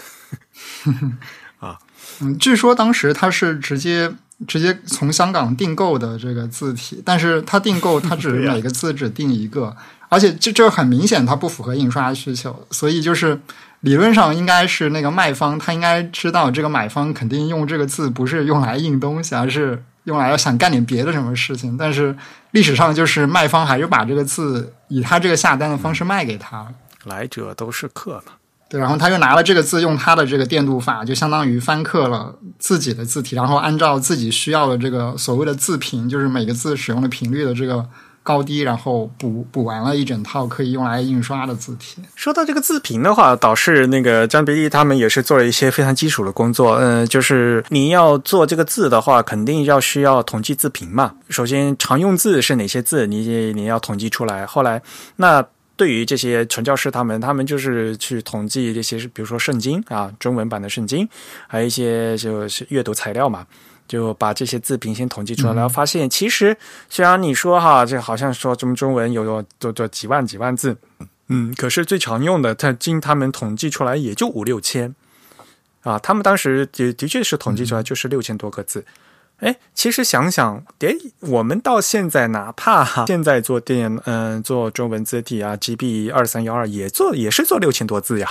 [1.61, 1.79] 啊，
[2.21, 4.13] 嗯，据说当时他是直接
[4.47, 9.77] 直接从香港订购的这个字体，但是他订购他只 每个字只订一个。
[10.11, 13.39] 而且这这很明显，它不符合印刷需求，所以就是
[13.81, 21.77] 理论上应该是那个卖方，他应该知道这个买方肯定用这个字不是用来印东西，而是用来要想干点别的什么事情。
[21.77, 22.17] 但是
[22.53, 26.67] 历史上就是卖方还是把这个字以他这个下单的方式卖给他，
[27.05, 28.33] 来者都是客嘛。
[28.69, 37.85] 对，然后他又拿了这个字，用他的这个电镀法，就相当于翻刻了自己的字体，然后按照自己需要的这个所谓的字频，就是每个字使用的频率的这个。
[38.25, 42.03] 高低，然后补补完了一整套可以用来印刷的字体。
[42.15, 46.75] 说到这个字频的话，导师那个张别利他们也是做了一些非常基础的工作。
[46.75, 51.15] 嗯，就是你要做这个字的话，肯定要需要统计字频嘛。
[51.31, 54.45] 首先，常用字是哪些字，你你要统计出来。
[54.45, 54.83] 后来，
[55.17, 55.43] 那
[55.79, 61.09] 对于这些传教士他们，他们就是去统计这些，比如说圣经啊，中文版的圣经，
[61.47, 63.47] 还有一些就是阅读材料嘛。
[63.89, 66.55] 就把这些字频先统计出来，然后发现其实
[66.91, 70.77] 虽然你说哈，这好像说中中文有有多多几万几万字，
[71.29, 74.95] 嗯，可是最常用的，他经他们统计出来也就五六千
[75.81, 75.99] 啊。
[76.01, 78.85] 他们当时的的确是统计出来就是六千多个字。
[79.39, 88.29] 哎，其实想想，哎，我们到现在哪怕哈，现在做电嗯做中文字体啊，GB 二三幺二也做也是做六千多字呀。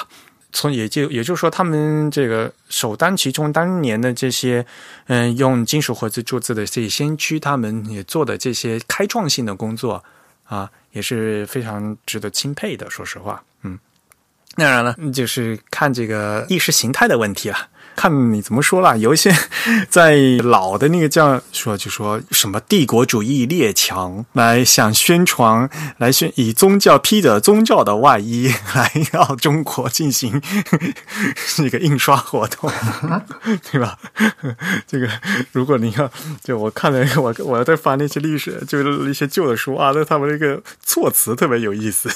[0.53, 4.65] 从也就也就是说，他们这个首当其冲当年的这些，
[5.07, 10.03] 嗯，用金属活字铸字的这些先驱，他们也做的这些开创性的工作
[10.45, 12.89] 啊，也是非常值得钦佩的。
[12.89, 13.77] 说实话，嗯，
[14.55, 17.67] 当然了，就是看这个意识形态的问题了。
[17.95, 19.33] 看你怎么说了，有一些
[19.89, 30.41] 在老的那个叫说，就说什么帝国主义列强来想宣传，来宣以宗教披着宗教的外衣来到中国进行
[31.55, 32.69] 这个印刷活动，
[33.71, 33.97] 对吧？
[34.85, 35.09] 这个
[35.51, 36.11] 如果你要
[36.43, 42.09] 就我看了我我在翻那些历史，就是一些旧的书啊，那他们那个措辞特别有意思。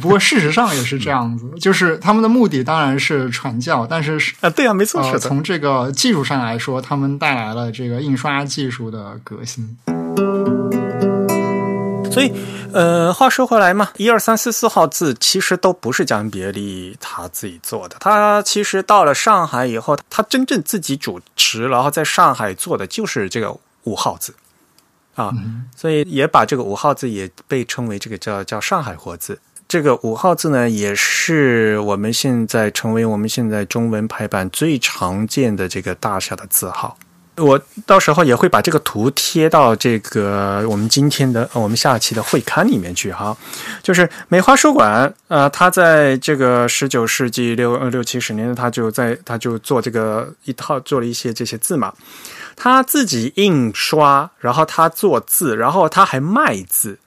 [0.00, 4.84] 不过事实上也是这样子，就是他们的目的当然是传教，但是啊，对啊，没。
[4.94, 9.76] 呃，从这个技术上来说，他们带来了这个印刷技术的革新。
[12.12, 12.32] 所以，
[12.72, 17.96] 呃，话说回来嘛，一二三四四号字其实都不是江别离他自己做的。
[17.98, 24.32] 他其实到了上海以后，他真正自己主持，然后在上海做的就是这个五号字
[25.16, 25.32] 啊。
[25.74, 29.40] 所以也把这个五号字也被称为这个叫叫上海活字。
[29.66, 36.96] 这个五号字呢，也是我们现在成为我们现在中文排版最常见的这个大小的字号。
[37.36, 43.36] 我到时候也会把这个图贴到这个我们今天的我们下期的会刊里面去哈。
[43.82, 51.92] 就是梅花书馆啊，他在这个十九世纪六六七十年，他就在他就做这个一套做了一些这些字嘛，
[52.54, 57.00] 他自己印刷，然后他做字，然后他还卖字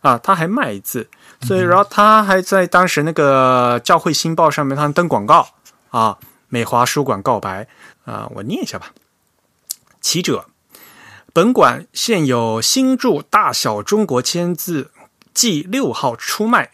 [0.00, 1.06] 啊，他还卖字。
[1.42, 5.48] 所以，然后他还在当时那个教会新报上面，他登广告
[5.90, 6.16] 啊，
[6.48, 7.66] 美华书馆告白
[8.04, 8.92] 啊，我念一下吧。
[10.00, 10.46] 其者，
[11.32, 14.92] 本馆现有新著大小中国签字
[15.34, 16.70] 计六号出卖，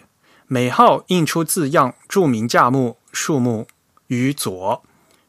[0.46, 3.66] 每号印出字样、注明价目、数目
[4.08, 4.82] 于左，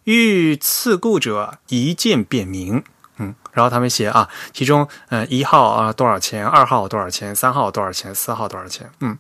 [0.04, 2.84] 欲赐故者一见便明。
[3.18, 9.18] 嗯，然后他们写啊，其中嗯一号啊多少钱，二号多少钱，三号多少钱，四号多少钱，嗯。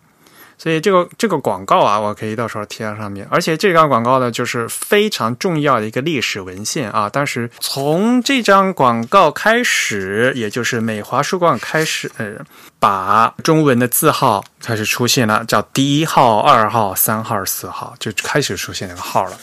[0.61, 3.25] 所以这个这个广告啊，我可以到时候贴在上面。
[3.31, 7.09] 而且这张广告呢，就是非常重要的一个历史文献啊。
[7.09, 12.33] 当时从这张广告开始，也就是美华书馆开始，呃，
[12.77, 19.39] 把中文的字号开始出现了，叫第一号、二号、三号、四号，就开始出现那个号了。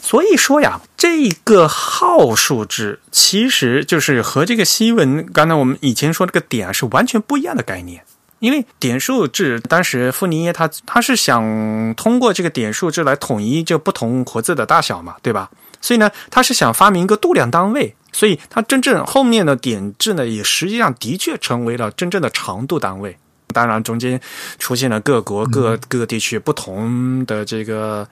[0.00, 8.02] 所以说呀，这个号数字其实就是和这个西文刚才我们以前说这个点是完全不一样的概念。
[8.46, 15.50] 因为点数制，当时傅尼耶他他是想通过这个点数制来统一就不同活字的大小嘛，对吧？
[15.80, 23.18] 所以呢，他是想发明一个度量单位，所以他真正后面的点制呢，也实际上的确成为了真正的长度单位。
[23.52, 24.20] 当然，中间
[24.60, 28.06] 出现了各国各各个地区不同的这个。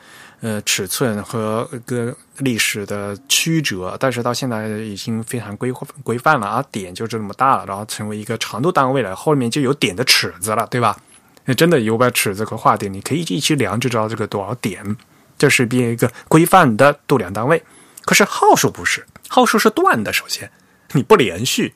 [0.44, 10.98] 呃，尺寸和个历史的曲折，但是到现在已经非常规规范了啊，点就这么大了，然后成为一个长度单位了，后面就有点的尺子了，对吧？
[11.46, 14.98] 那真的有把尺子和画点，你可以一起量就知道这个多少点，
[15.38, 17.62] 这是变一个规范的度量单位。
[18.04, 20.50] 可是号数不是，号数是断的，首先
[20.92, 21.72] 你不连续，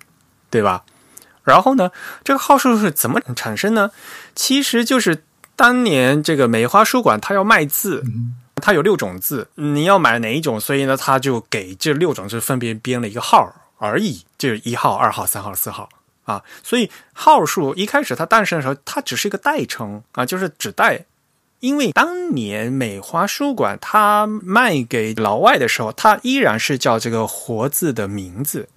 [0.50, 0.84] 对吧？
[1.42, 1.90] 然后呢，
[2.22, 3.92] 这个号数是怎么产生呢？
[4.34, 5.24] 其实就是
[5.56, 8.04] 当年这个梅花书馆它要卖字。
[8.58, 10.58] 它有六种字，你要买哪一种？
[10.58, 15.88] 所以呢，他就给这六种字分别编了一个号而已，就是一号、二号、三号、四号
[16.24, 16.42] 啊。
[16.62, 21.04] 所以号数一开始它诞生的时候，它只是一个代称啊，就是指代。
[21.60, 28.68] 因为当年美华书馆它卖给老外的时候，它依然是叫这个活字的名字。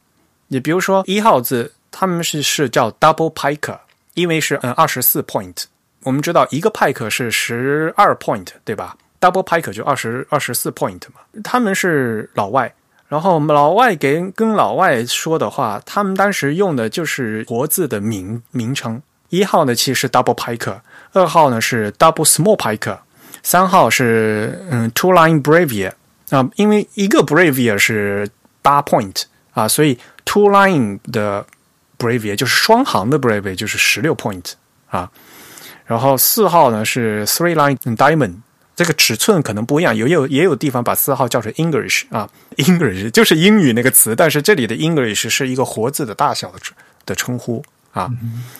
[0.48, 3.78] 你比如说一号字，他们是是叫 double pike，
[4.16, 5.66] 因为是嗯二十四 point。
[6.04, 12.74] 我们知道一个 pike 是十二 point，对吧？Double Pike 就二十二十四 point 嘛，他们是老外，
[13.08, 19.00] 然后老外给跟老外说的话，他们当时用的就是活字的名名称。
[19.30, 20.82] 一号呢其实是 Double Pike，
[21.14, 22.98] 二号呢是 Double Small Pike，
[23.44, 25.92] 三号是嗯 Two Line Bravier
[26.32, 28.28] 啊，因为一个 Bravier 是
[28.64, 31.46] 八 point 啊，所以 Two Line 的
[31.98, 34.54] Bravier 就是双行的 Bravier 就是十六 point
[34.90, 35.12] 啊，
[35.86, 38.38] 然后四号呢是 Three Line Diamond。
[38.76, 46.60] 这个尺寸可能不一样，有有也有地方把四号叫成 English 啊，English 就是英语那个词，但是这里的 English 是一个活字的大小的
[47.06, 48.10] 的称呼啊。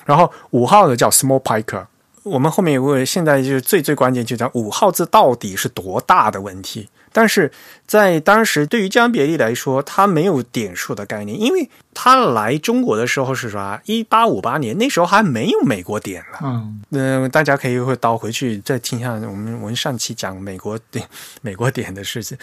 [0.06, 1.86] 然后五号呢叫 Small Piker，
[2.24, 6.90] 我们后面有个现在就是最最关键就讲五号字到底是多大的问题。
[7.14, 7.52] 但是
[7.86, 16.40] 在当时，对于江别利来说，他没有点数的概念，因为他来中国的时候是啥一八五八年，那时候还没有美国点呢。
[16.42, 21.06] 嗯，嗯，大家可以会倒回去再听一下我们我们上期讲美国点
[21.42, 22.38] 美国点的事情。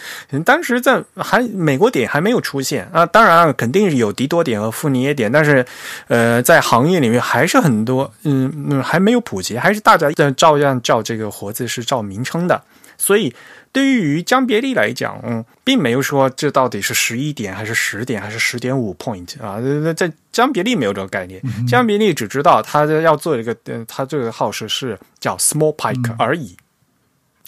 [0.45, 5.65] 当时在还美国点还没有出现啊，当然肯定是有迪多点和富尼耶点，但是
[6.09, 12.61] 呃，在行业里面还是很多，嗯，还没有普及，还是大家在照样照这个活字是照名称的，
[12.99, 13.33] 所以。
[13.71, 19.59] 对于江别利来讲，嗯，并没有说这到底是十一点还是十点还是十点五 point 啊，
[19.93, 23.55] 在江别利没有这个概念，江别利只知道他要做一个，
[23.87, 26.57] 他这个号是是叫 small pike 而已。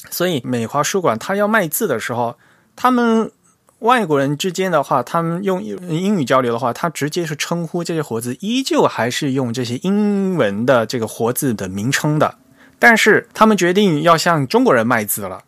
[0.10, 2.38] 所以美华书馆他要卖字的时候，
[2.76, 3.32] 他们
[3.80, 12.36] 外国人之间的话，他们用英语交流的话，他直接是称呼这些活字，依旧还是用这些英文的这个活字的名称的。
[12.78, 15.44] 但是他们决定要向中国人卖字了。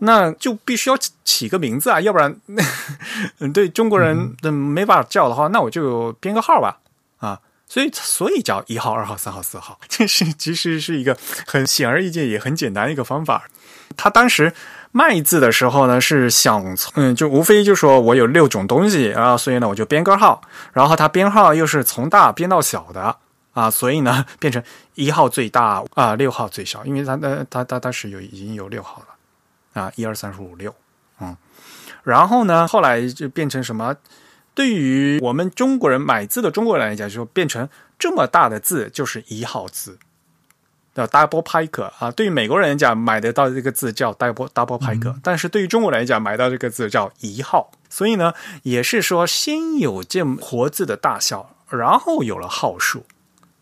[0.00, 2.34] 那就必须要起个名字啊，要不然，
[3.38, 6.78] 嗯， 对中国人的没法叫的话，那我就编个号吧，
[7.18, 13.48] 啊，所以所以叫一号、二号、三号、四号， 这是其实是一个很显而易见也很简单一个方法。
[13.96, 14.52] 他当时
[14.92, 23.16] 卖字的时候呢，是想从，嗯，就无非就说我有六种东西啊，所以呢我就编个号，然后他编号又是从大编到小的。
[23.54, 24.62] 啊，所以呢变成
[24.94, 29.07] 一号最大啊，六号最小，因为他他他他当时有已经有六号了。
[29.78, 30.74] 啊，一二三四五六，
[31.20, 31.36] 嗯，
[32.02, 33.96] 然后呢，后来就变成什么？
[34.54, 39.98] 对于我们中国人买字的中国人来讲，就变成这么大的字就是一号字，
[40.92, 42.10] 叫 double pike 啊。
[42.10, 47.70] 对于美国人来讲，买得到这个字叫 double double pike，但是对于中国人来讲，买到这个字叫一号。
[47.88, 53.04] 所以呢，也是说先有这活字的大小，然后有了号数，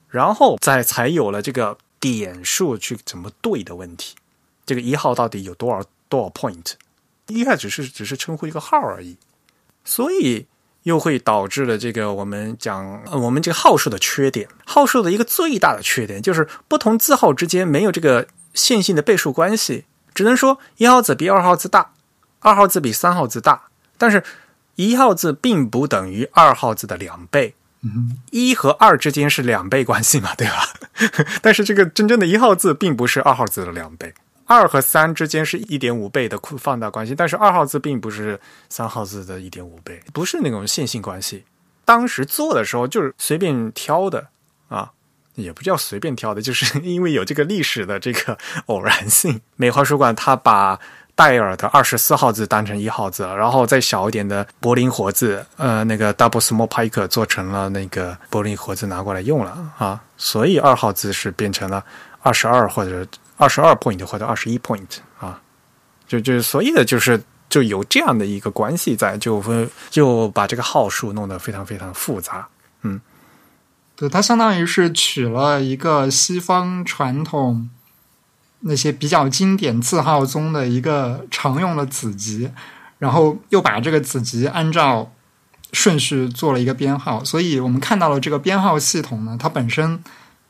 [0.09, 4.17] 然后再才有了这个点数去怎么对的问题。
[4.65, 5.85] 这个一号到底有多少？
[6.09, 6.73] 多少 point？
[7.29, 9.17] 一开始是只是称呼一个号而已，
[9.85, 10.47] 所以
[10.85, 14.49] 又会导致了这个我们讲我们这个号数的缺点。
[14.65, 19.85] 号数的一个最大的缺点就是不同字号之间没有这个线性的倍数关系，
[20.15, 21.93] 只能说一号字比二号字大，
[22.41, 23.65] 二号字比三号字大。
[23.99, 24.23] 但是
[24.77, 27.55] 一号字并不等于二号字的两倍。
[27.83, 30.69] 嗯一和二之间是两倍关系嘛，对吧？
[31.43, 34.13] 但是这个真正的一号字并不是二号字的两倍，
[34.47, 38.39] 二和三之间是一点五倍的放大关系，但是二号字并不是
[38.69, 41.45] 三号字的一点五倍，不是那种线性关系。
[41.85, 44.27] 当时做的时候就是随便挑的
[44.69, 44.91] 啊，
[45.35, 49.41] 也不叫随便挑的，就是 因为有这个历史的这个偶然性。
[49.57, 50.79] 美华书馆它把
[51.15, 61.85] 戴尔的二十四号字当成一号字，然后再小一点的柏林活字，呃，那个 double small pike 做成了那个柏林活字拿过来用了啊，所以二号字是变成了
[62.21, 63.07] 二十二或者
[63.37, 65.41] 二十二 point 或者二十一 point 啊，
[66.07, 72.49] 就就所以的就是就有这样的一个关系在，就会就把这个号数弄得非常非常复杂。
[72.83, 73.01] 嗯
[73.95, 77.71] 对，它相当于是取了一个西方传统
[78.61, 82.51] 那些比较经典字号中的一个常用的子集，
[82.99, 85.11] 然后又把这个子集按照
[85.73, 90.03] 顺序做了一个编号，所以我们看到了这个编号系统呢，它本身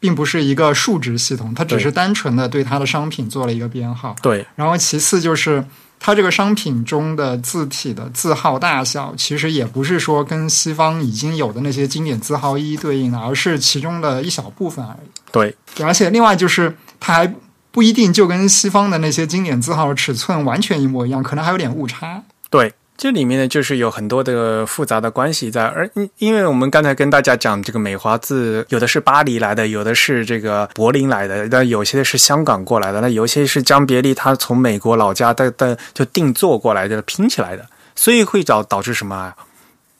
[0.07, 4.15] 并不是一个数值系统，它只是单纯的对它的商品做了一个编号。
[4.23, 5.65] 对然后其次就是
[5.99, 15.09] 它这个商品中的字体的字号大小，其实也不是说跟西方已经有的那些经典字号一一对应的，而是其中的一小部分而已。
[15.33, 17.35] 对对而且另外就是它还
[17.73, 22.23] 不一定就跟西方的那些经典字号尺寸完全一模一样，可能还有点误差。
[22.49, 39.37] 对，这里面呢就是有很多的复杂的关系在，而因为我们刚才跟大家讲这个美华字，有的是巴黎来的，有的是这个柏林来的，但有些是香港过来的，那有些是江别利他从美国老家的的就定做过来的拼起来的，所以会导导致什么啊？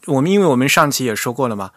[0.07, 1.71] 我们因为我们上期也说过了嘛，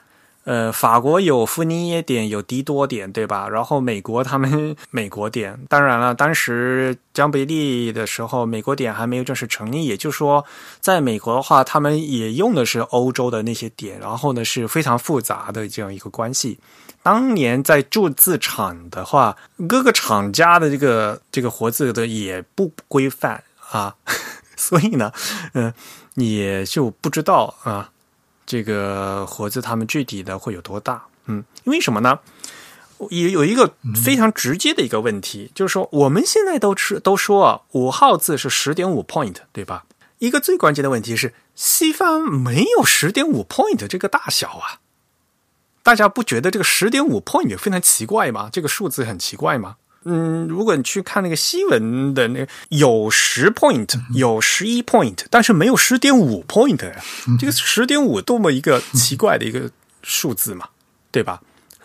[0.45, 3.47] 呃，法国有夫尼耶点，有迪多点，对吧？
[3.47, 10.45] 然后美国他们美国点，当然了，当时江贝利的时候，美国点还没有正式成立，也就是说，
[10.81, 16.59] 在美国的话，他们也用的是欧洲的那些点，然后呢是非常复杂的这样一个关系。
[17.03, 19.37] 当年在铸字厂的话，
[19.69, 23.95] 各个厂家的这个这个活字的也不规范啊，
[24.57, 25.13] 所以呢，
[25.53, 25.73] 嗯、
[26.15, 27.91] 也就不知道啊。
[28.51, 31.05] 这个活字他们具体的会有多大？
[31.27, 32.19] 嗯，因为什么呢？
[33.11, 33.75] 也有一个
[34.05, 39.85] 非常直接的一个问题，就是说我们现在都是都说啊，五号字是十点五 point，对吧？
[40.19, 44.81] 一个最关键的问题是，西方没有十点五 point 这个大小啊。
[45.85, 48.51] 大家不觉得这个十点五 point 非常奇怪吗？
[48.53, 49.77] 这个数字很奇怪吗？
[50.05, 56.93] 嗯，如果你去看那个西文的那个有十 point，有十一 point，但是没有十点五 point。
[57.39, 59.71] 这个十点五多么一个奇怪的一个
[60.03, 60.69] 数字嘛，
[61.11, 61.43] 对吧？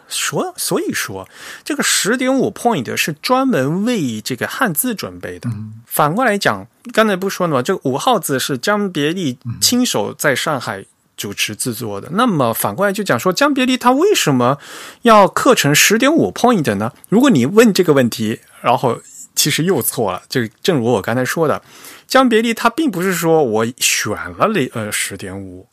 [0.07, 1.28] 说，所以说
[1.63, 5.49] 这个十点五 point 是专门为这个汉字准备的。
[5.86, 7.61] 反过来讲，刚才不说了吗？
[7.61, 10.86] 这个五号字是江别利亲手在上海
[11.16, 12.09] 主持制作的。
[12.11, 14.57] 那么反过来就讲说，江别利他为什么
[15.03, 16.91] 要刻成十点五 point 呢？
[17.09, 18.99] 如果你问这个问题，然后
[19.36, 20.22] 其实又错了。
[20.30, 21.61] 就正如我刚才说的，
[22.07, 25.68] 江别利他并不是说我选了那呃十点五，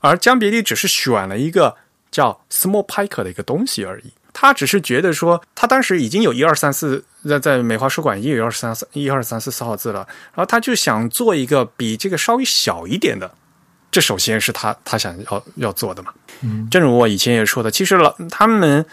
[0.00, 1.76] 而江别利只是选了一个
[2.10, 4.12] 叫 small pike 的一个东西而已。
[4.36, 10.00] 他只是觉得说，他当时已经有一二三四，在在美华书馆也有一二三四一二三四四号字了，
[10.34, 13.32] 然后他就想做一个比这个稍微小一点的。
[13.94, 16.12] 这首先是他他想要要做的嘛。
[16.40, 18.84] 嗯，正如我以前也说的，其实老他们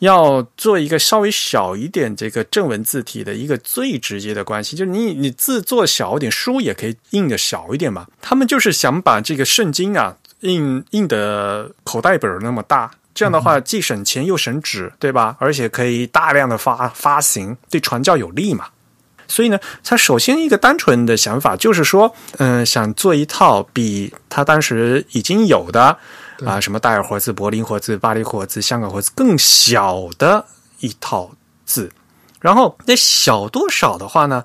[0.00, 8.08] 要做一个稍微小一点这个正文字体的一个最直接的关系，就是你你字做小一点，书也可以印的小一点嘛。
[8.20, 15.36] 他们就是想把这个圣经啊印印的口袋本那么大，这样的话既省钱又省纸，对吧？
[15.38, 18.66] 而且可以大量的发发行，对传教有利嘛。
[19.30, 25.96] 所以呢，他首先一个单纯的想法就是说，嗯、想做一套比他当时已经有的
[26.44, 30.44] 啊，什么戴尔活字、柏林活字、巴黎活字、香港活字更小的
[30.80, 31.30] 一套
[31.64, 31.90] 字。
[32.40, 34.44] 然后那小多少的话呢，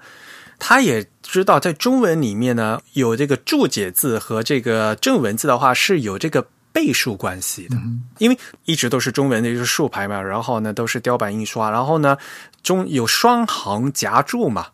[0.60, 7.78] 他也知道在中文里面呢，有这个注解字和这个正文字的话是有这个倍数关系的。
[8.18, 12.18] 因为一直都是中文的，就是竖排嘛，然后呢都是雕版印刷，然后呢
[12.62, 14.68] 中有双行夹注嘛，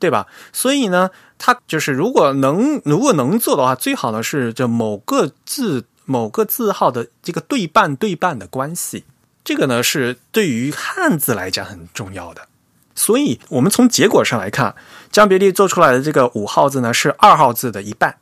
[0.00, 0.26] 对吧？
[0.52, 9.04] 所以呢，它就是如果能如果能做的话，最好呢是这某个字某个字号的这个对半对半的关系，
[9.44, 12.48] 这个呢是对于汉字来讲很重要的。
[12.94, 14.74] 所以我们从结果上来看，
[15.12, 18.16] 江别利做出来的这个五号字呢是二号字的一半，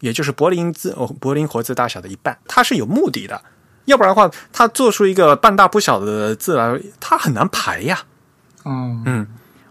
[0.00, 3.42] 也就是柏林字哦柏林活字大小的一半，它是有目的的。
[3.86, 8.02] 要不然的话，他做出一个半大不小的字来，它很难排呀。
[8.64, 9.26] 哦，嗯，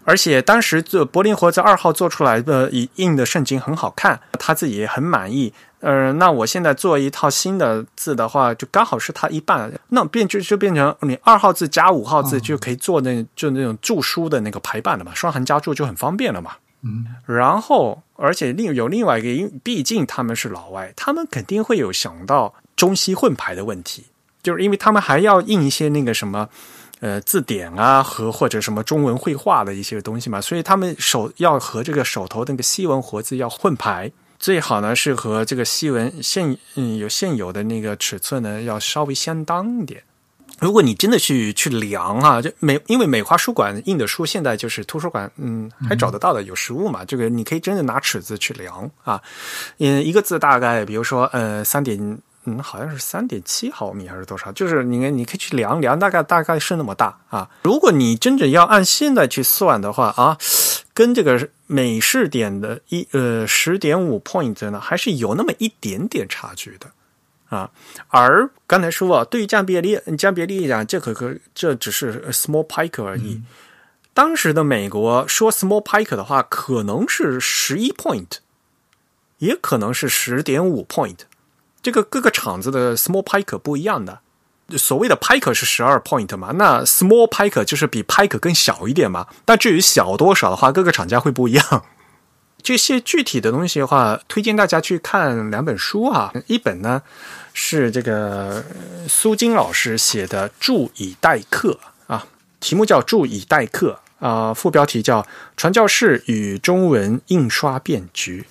[0.08, 5.52] 而且当时这柏林活字二号做出来的印的圣经很好看，他自己也很满意。
[5.80, 16.52] 呃，那我现在做一套新的字的话，就刚好是它一半，那变就就变成你二号字加五号字就可以做那就那种注书的那个排版了嘛，双行加注就很方便了嘛。
[16.80, 24.06] 嗯，然后而且另有另外一个，因毕竟他们是老外，他们肯定会有想到中西混排的问题，
[24.42, 26.48] 就是因为他们还要印一些那个什么。
[27.00, 40.02] 呃，字典啊和或者什么中文绘画的一些东西嘛，所以他们手要和这个手头那个西文活字要混排，最好呢是和这个西文现嗯有现有的那个尺寸呢要稍微相当一点。
[40.58, 49.22] 如果你真的去去量啊，就美因为美华书馆印的书现在就是图书馆嗯还找得到的有实物嘛，这个你可以真的拿尺子去量啊，
[49.78, 52.18] 嗯一个字大概比如说呃三点。
[52.50, 54.50] 嗯，好像是三点七毫米还是多少？
[54.52, 57.50] 就是你你可以去量量，大概大概是那么大啊。
[57.64, 60.38] 如果你真正要按现在去算的话啊，
[60.94, 66.90] 跟这个美式点的一呃十点五 point 呢，还是有那么一点点差距的
[67.50, 67.70] 啊。
[68.08, 73.42] 而刚才说啊，对于江别利江别利讲，这可可这只是 small pike 而已。
[74.14, 78.38] 当时的美国说 small pike 的话，可能是十一 point，
[79.38, 81.18] 也可能是十点五 point。
[81.80, 84.20] 这个各个厂子的 small pike 不一样的，
[84.76, 89.26] 所谓的 pike 是十二 point 嘛，那 small pike 就是比 pike 更小一点嘛。
[89.44, 91.84] 但至于小多少的话，各个厂家会不一样。
[92.60, 96.32] 这些具体的东西的话，推荐大家去看两本书啊。
[96.48, 97.00] 一本呢
[97.54, 98.64] 是这个
[99.08, 101.78] 苏金老师写的《注以待客》
[102.12, 102.26] 啊，
[102.58, 105.22] 题目叫《注以待客》啊，副标题叫
[105.56, 108.44] 《传教士与中文印刷变局》。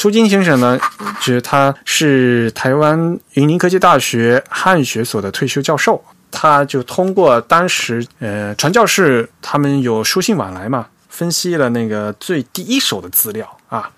[0.00, 0.80] 苏金先生呢，
[1.20, 2.98] 就是他是台湾
[3.34, 13.90] 云林科技大学汉学所的退休教授，他就通过当时呃传教士他们有书信往来嘛，分析了那个最第一手的资料啊，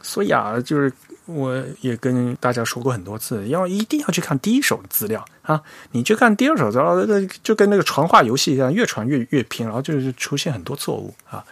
[0.00, 0.90] 所以啊就是。
[1.34, 5.60] 我也跟大家说过很多次，要一定要去看第一手资料啊！
[5.92, 11.44] 你去看第二手资料，那就跟那个传话游戏一样，越传越越偏，然后就是出现很多错误啊。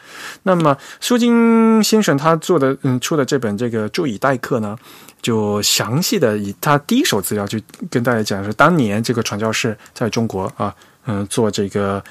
[0.42, 4.76] 那么苏金先生他做的嗯出的这本这个《注以待客》呢，
[5.22, 7.60] 就详细的以他第一手资料就
[7.90, 10.74] 跟大家讲是当年这个传教士在中国啊，
[11.06, 12.02] 嗯做这个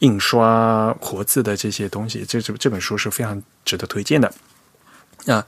[0.00, 4.32] 印刷活字的这些东西，这这这本书是非常值得推荐的。
[5.26, 5.46] 啊，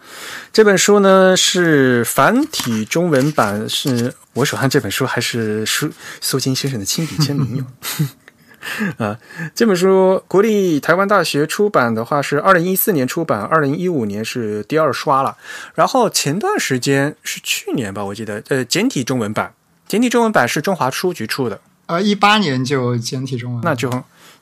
[0.53, 7.67] 这本书呢是繁体中文版，是我手上这本书还是苏苏金先生的亲笔签名
[8.99, 9.19] 啊，
[9.55, 15.37] 这本书国立台湾大学出版的话是二零一四年出版，二零一五年是第二刷了。
[15.75, 19.53] 然后前段时间是去年吧，我记得呃简体中文版，
[19.89, 21.61] 简体中文版是中华书局出的。
[21.87, 23.91] 呃，一八年就简体中文，那就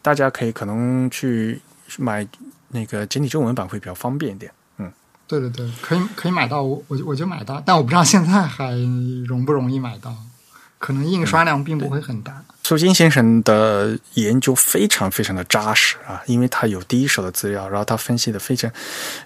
[0.03, 1.61] 大家可以可能去
[1.97, 2.25] 买
[2.69, 4.53] 那个简体中文版会比较方便一点。
[5.41, 8.73] 对对对，可以可以买到，我我我就买到，但我不知道现在还
[9.27, 10.15] 容不容易买到，
[10.79, 12.43] 可能印刷量并不会很大。
[12.65, 18.71] 苏金先生的研究非常非常的扎实啊，因为他有第一手的资料，然后他分析的非常，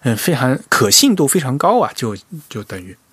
[0.02, 2.16] 嗯，非常可信度非常高啊，就
[2.48, 3.05] 就等于嗯。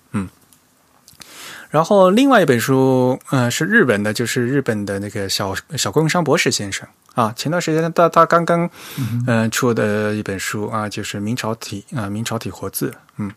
[1.74, 6.86] 然后另外一本书，嗯，是日本的，就是日本的那个小小供应商博士先生。
[7.16, 8.70] 啊，前段时间他他刚刚
[9.26, 13.28] 嗯出的一本书啊，就是明朝体啊明朝体活字，嗯。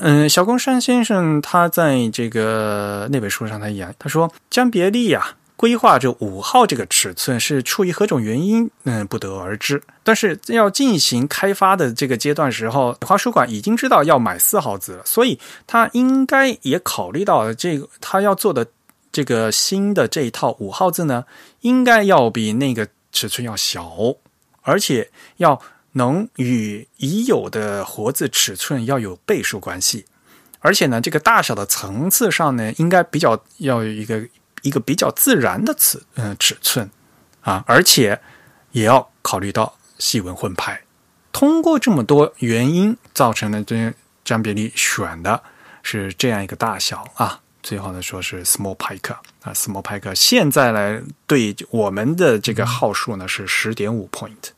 [0.00, 5.26] 嗯，小宫山先生他在这个那本书上他讲，他说江别利呀
[5.60, 9.82] 规划这五号这个尺寸是出于何种原因，嗯不得而知。
[10.02, 18.66] 但是要进行开发的这个阶段时候，华书馆已经知道要买四号字了，所以他应该也考虑到这个他要做的
[19.12, 21.26] 这个新的这一套五号字呢，
[21.60, 22.88] 应该要比那个。
[23.12, 24.14] 尺寸要小，
[24.62, 25.60] 而且要
[25.94, 30.04] 能与已有的活字尺寸要有倍数关系，
[30.60, 34.24] 而且呢，这个大小的层次上呢，应该比较要有一个
[34.62, 36.90] 一个比较自然的尺嗯尺寸
[37.40, 38.20] 啊，而且
[38.72, 40.82] 也要考虑到细纹混排。
[41.32, 43.92] 通过这么多原因，造成了这
[44.24, 45.42] 张别离选的
[45.82, 47.40] 是这样一个大小啊。
[47.62, 54.50] 最后呢，说是 small pike 啊，small pike 现在来对我们的这个号数呢是十点五 point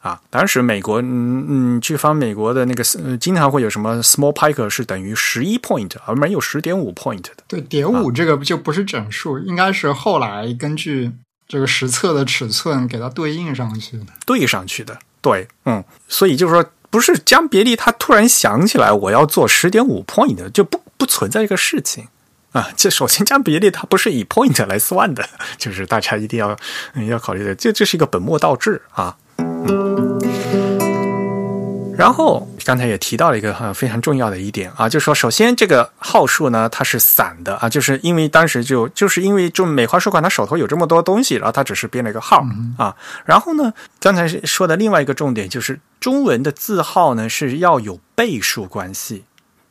[0.00, 0.20] 啊。
[0.28, 2.82] 当时美国嗯嗯，去翻美国的那个
[3.18, 7.36] 经常会有什么 small piker 是等于十一 point，而没有十点五 point 的。
[7.48, 11.12] 对，点五这个就不是整数，应该是后来根据
[11.48, 14.98] 这个实测的尺寸给它对应上去的，对上去的。
[15.20, 22.08] 对，嗯，所以就是说，不是江别利他突然想起来我要做十点五 point 就不不存在这个事情。
[22.52, 26.56] 啊，这首先江别利它不是以 point 来算的， 就是大家一定要
[27.06, 29.16] 要考虑的，这这是一个本末倒置啊。
[31.96, 42.42] 然后刚才也提到了一个很非常重要的一点啊，就是说，首先这个号数呢，它是散的啊，就是因为当时就就是因为就美华书馆他手头有这么多东西，然后他只是编了一个号
[42.78, 42.96] 啊。
[43.26, 49.24] 然后呢，刚才说的另外一个重点就是中文的字号呢是要有倍数关系，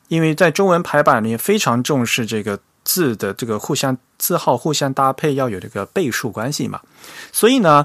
[0.06, 6.80] 因为在中文排版里非常重视这个字的这个互相字号互相搭配要有这个倍数关系嘛，
[7.32, 7.84] 所以呢。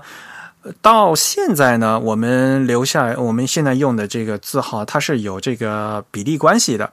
[0.82, 6.92] 到现在呢，我们留下我们现在用的这个字号，它是有这个比例关系的。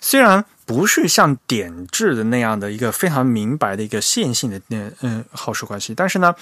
[0.00, 6.34] 虽然不是像点痣的那样的一个非常明白的一个线性的嗯嗯号数关系，但是呢，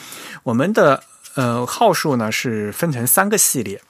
[0.45, 1.03] 我们的
[1.35, 3.83] 呃号数呢是分成三个系列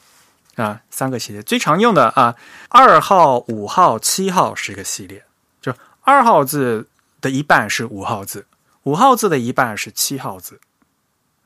[0.56, 2.34] 啊，三个系列最常用的啊，
[2.70, 5.22] 二号、五号、七号是一个系列，
[5.60, 6.86] 就二号字
[7.20, 8.46] 的一半是五号字，
[8.84, 10.58] 五号字的一半是七号字。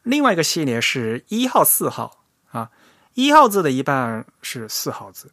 [0.03, 2.71] 另外一个系列是一号、四号啊，
[3.15, 5.33] 一号字的一半是四号字，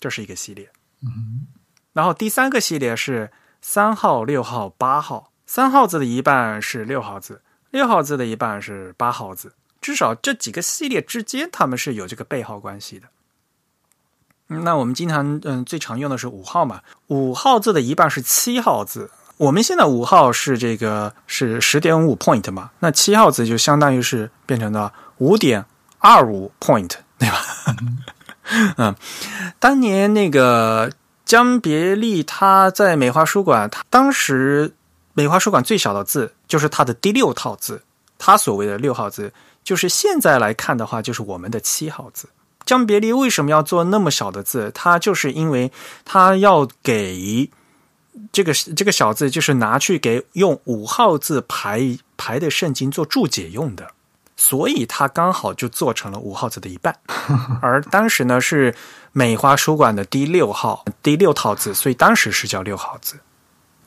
[0.00, 0.70] 这是一个系列。
[1.02, 1.46] 嗯，
[1.92, 3.30] 然后第三个系列是
[3.60, 9.54] 三号、六号、八号，三号字的一半是六号字，六号字的一半是八号字。
[9.80, 13.08] 至少这几个系列之间，他们是有这个倍号关系的。
[14.46, 19.10] 那我们经常嗯最常用的是五号嘛，五号字的一半是七号字。
[19.42, 22.70] 我们现在五号是这个是十点五 point 嘛？
[22.78, 25.64] 那七号字就相当于是变成了五点
[25.98, 27.44] 二五 point，对吧？
[28.76, 28.94] 嗯，
[29.58, 30.92] 当年那个
[31.24, 34.72] 江别利他在美华书馆，他当时
[35.12, 37.82] 美华书馆最小的字就是他的第六套字，
[38.18, 39.32] 他所谓的六号字，
[39.64, 42.28] 就是现在来看的话，就是我们的七号字。
[42.64, 44.70] 江别利为什么要做那么小的字？
[44.72, 45.72] 他就是因为
[46.04, 47.50] 他要给。
[48.30, 53.88] 这个这个小字就是拿去给用五号字排排的圣经做注解用的，
[54.36, 56.94] 所以它刚好就做成了五号字的一半。
[57.62, 58.74] 而当时呢是
[59.12, 63.16] 美华书馆的第六号第六套字，所以当时是叫六号字。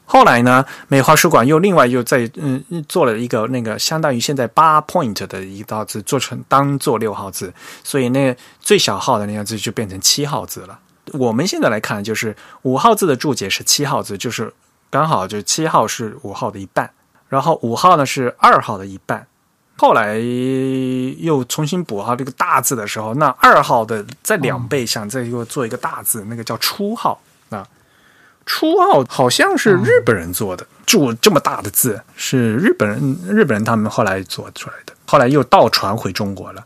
[0.07, 7.51] 后来呢，美华书馆又另外又在嗯做了一个那个相当于现在八 point 的一道字，做成当做六号字，
[7.84, 10.80] 所以那最小号的那个字就变成七号字了。
[11.13, 14.53] 我们现在来看，就是五号字的注解是七号字，就是
[14.89, 16.91] 刚好就七号是五号的一半，
[17.29, 19.27] 然后五号呢是二号的一半。
[19.77, 20.17] 后来
[21.19, 27.67] 又重新补号这个大字的时候，那二号的在两倍，想再又做一个大字，那个叫初号啊。
[28.45, 36.65] 初号好像是日本人做的，注这么大的字是日本人，日本人他们后来做出来的，后来又倒传回中国了。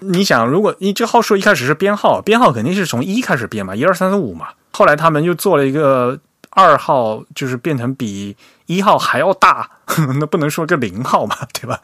[0.00, 4.48] 你想，如果你这号数一开始是编号，编号肯定是从一开始编嘛，一二三四五嘛。
[4.72, 6.20] 后来他们又做了一个
[6.50, 8.36] 二号，就是变成比
[8.66, 9.70] 一号还要大，
[10.20, 11.80] 那不能说个零号嘛，对吧？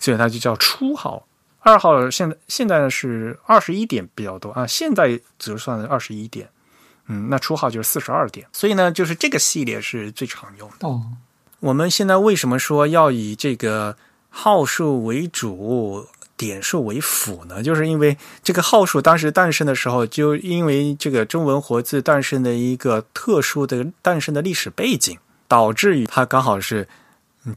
[0.00, 1.26] 所以它就叫初号。
[1.60, 6.48] 二号现在现在呢是二十一点比较多啊，现在只算二十一点，
[7.08, 8.46] 嗯，那初号就是四十二点。
[8.52, 10.88] 所以呢，就是这个系列是最常用的。
[10.88, 11.02] 哦，
[11.60, 13.96] 我们现在为什么说要以这个
[14.30, 16.08] 号数为主？
[16.36, 25.16] 点数为辅呢，就是因为这个号数当时诞生的时候，就因为这个中文活字诞生的一个特殊的诞生的历史背景，
[25.46, 26.88] 导致于它刚好是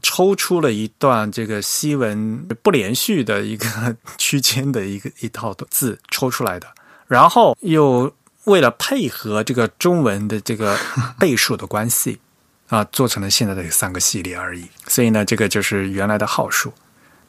[0.02, 6.66] 抽出了一段这个西文不连续的一个区间的一个一套字抽出来的，
[7.06, 8.12] 然后又
[8.44, 10.76] 为了配合这个中文的这个
[11.18, 12.20] 倍数的关系
[12.68, 14.66] 啊，做成了现在的三个系列而已。
[14.86, 16.72] 所以呢，这个就是原来的号数。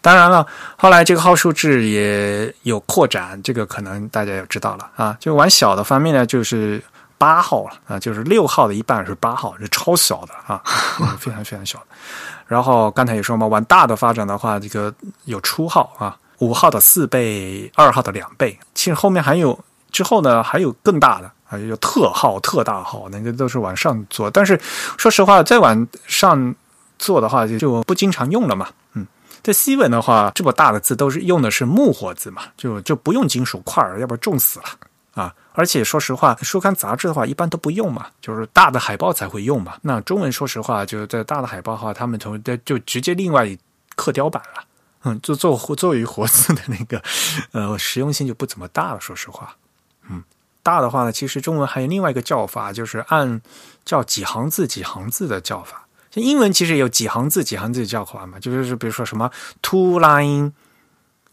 [0.07, 0.47] 当然了，
[0.77, 5.17] 后来这个号数制也有扩展，这个可能大家也知道了啊。
[5.19, 6.81] 就往小的方面呢，就是
[7.17, 10.63] 八号了啊，就是六号的一半是八号，是超小的啊，
[11.19, 11.85] 非常非常小的。
[12.45, 14.93] 然后刚才也说嘛，往大的发展的话，这个
[15.25, 18.57] 有初号啊，五号的四倍，二号的两倍。
[18.73, 19.59] 其实后面还有
[19.91, 24.31] 之后呢，还有更大的啊，有特号、特大号，那个都是往上做。
[24.31, 24.57] 但是
[24.97, 26.55] 说实话，再往上
[26.97, 28.69] 做的话，就就不经常用了嘛。
[28.93, 29.05] 嗯
[29.47, 34.65] 在西文的话，这么大的字都是用的是木活字嘛，就就不用金属块儿，要不然重死了
[35.13, 35.33] 啊！
[35.53, 39.77] 而且说实话，书刊杂志的话一般都不用嘛，就是大的海报才会用嘛。
[39.81, 43.47] 那中文说实话，就在大的海报的话，他们从就直接另外
[43.95, 44.63] 刻雕版了，
[45.03, 47.01] 嗯，就做作为活字的那个
[47.53, 48.99] 呃实用性就不怎么大了。
[48.99, 49.55] 说实话，
[50.09, 50.21] 嗯，
[50.61, 53.41] 大的话呢，其实中文还有另外一个叫法，就是按
[53.85, 55.86] 叫几行字几行字的叫法。
[56.21, 59.29] 英文其实有几行字几行字叫法嘛，就是比如说什么
[59.61, 60.51] two line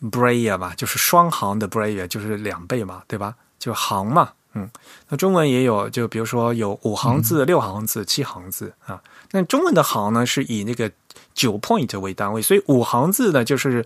[0.01, 3.35] braille 吧，就是双行的 braille，就是两倍嘛，对吧？
[3.59, 4.69] 就行嘛，嗯。
[5.09, 9.01] 那中文也有，就比如说有五行字、六行字、七行字啊。
[9.31, 10.91] 那中文的行呢，是以那个
[11.33, 13.85] 九 point 为单位，所以五行字呢，就是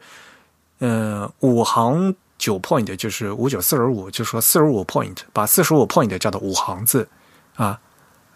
[0.79, 7.09] 呃五行九 point 就是五九四十五，就说四十五 point，把四十五 point 叫做五行字
[7.55, 7.79] 啊。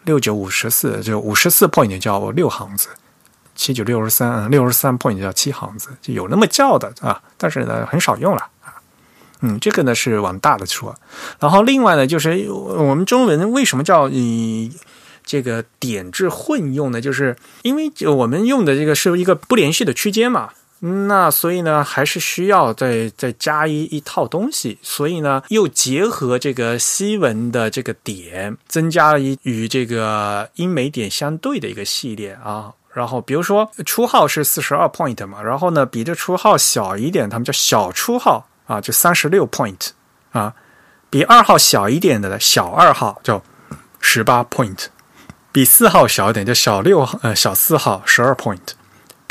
[0.05, 2.89] 六九五十四就五十四 point 叫六行字，
[3.55, 8.73] 七九六十三六十三 point 叫七行字，就有那么叫的啊，但是呢很少用了啊。
[9.41, 10.95] 嗯，这个呢是往大的说，
[11.39, 14.71] 然后另外呢就是我们中文为什么叫以
[15.25, 17.01] 这个点字混用呢？
[17.01, 20.49] 就是因为我们用的这个是一个不连续的区间嘛。
[20.85, 32.73] 那所以呢，还是需要再再加一一套东西，所以呢，又结合这个西文的这个点，增加了一与这个英美点相对的一个系列啊。
[32.91, 39.91] 然后比如说初号是四十二 point 嘛，然后呢，比这初号小一点，他们叫小初号啊，就三十六 point
[40.33, 40.53] 啊，
[41.09, 43.41] 比二号小一点的呢小二号叫
[44.01, 44.87] 十八 point，
[45.53, 48.59] 比四号小一点叫小六呃小四号十二 point。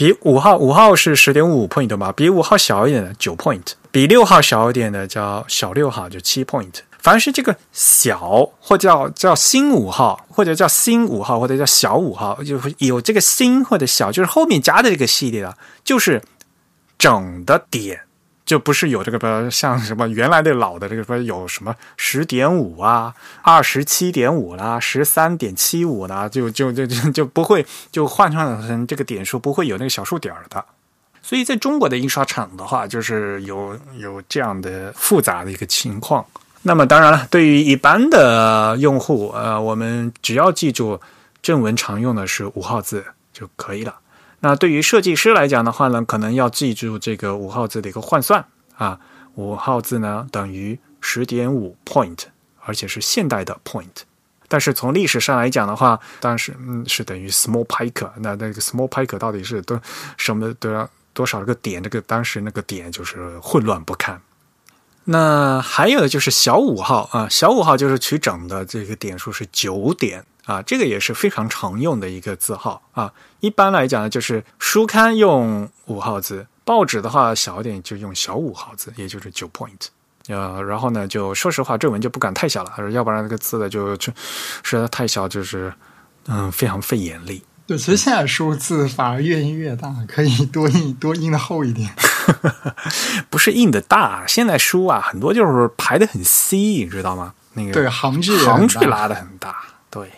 [0.03, 2.11] 比五号五号是十点五 point 吧？
[2.11, 6.72] 比五号小一点的九 point，比六号小一点的叫小六号就七 point。
[6.98, 16.20] 凡是这个小或叫叫新五号，或者叫新五号，或者叫小五号，就是有这个新或者小，就是后面加的这个系列啊，就是
[16.98, 18.00] 整的点。
[18.53, 30.62] 就不是有这个不像什么原来的老的这个说有什么十点五啊、二十七点五啦、十三点七五啦，就就就就就不会就换算成这个点数不会有那个小数点的。
[31.22, 36.22] 所以在中国的印刷厂的话，就是有有这样的复杂的一个情况。
[36.61, 41.00] 那么当然了，对于一般的用户，呃，我们只要记住
[41.40, 43.94] 正文常用的是五号字就可以了。
[44.45, 48.99] 那对于设计师来讲的话呢，可能要记住这个五号字的一个换算啊，
[49.36, 52.18] 五号字呢等于十点五 point，
[52.64, 54.03] 而且是现代的 point。
[54.49, 58.11] 但是从历史上来讲的话，当时嗯是等于 small pike。
[58.16, 59.80] 那那个 small pike 到底是多
[60.16, 61.80] 什么多多少个点？
[61.80, 64.20] 这个当时那个点就是混乱不堪。
[65.05, 70.24] 那还有的就是小五号啊，小五号就是取整的这个点数是九点。
[70.44, 73.12] 啊，这个也是非常常用的一个字号啊。
[73.38, 79.86] 一般来讲呢，就是书刊用五号字，报纸的话小一点就用小五号字，也就是九 point。
[80.26, 84.12] 呃，然后呢，就说实话，正文就不敢太小了，要不然那个字的就就
[84.64, 85.72] 实在太小，就是
[86.26, 87.44] 嗯，非常费眼力。
[87.66, 91.90] 对，其实现在数字反而越印越大，可以多印多印的厚一点。
[93.30, 97.34] 不是印的大，现在书啊很多就是排的很细，你知道吗？
[97.54, 99.56] 那个对行距行距拉的很大，
[99.90, 100.10] 对。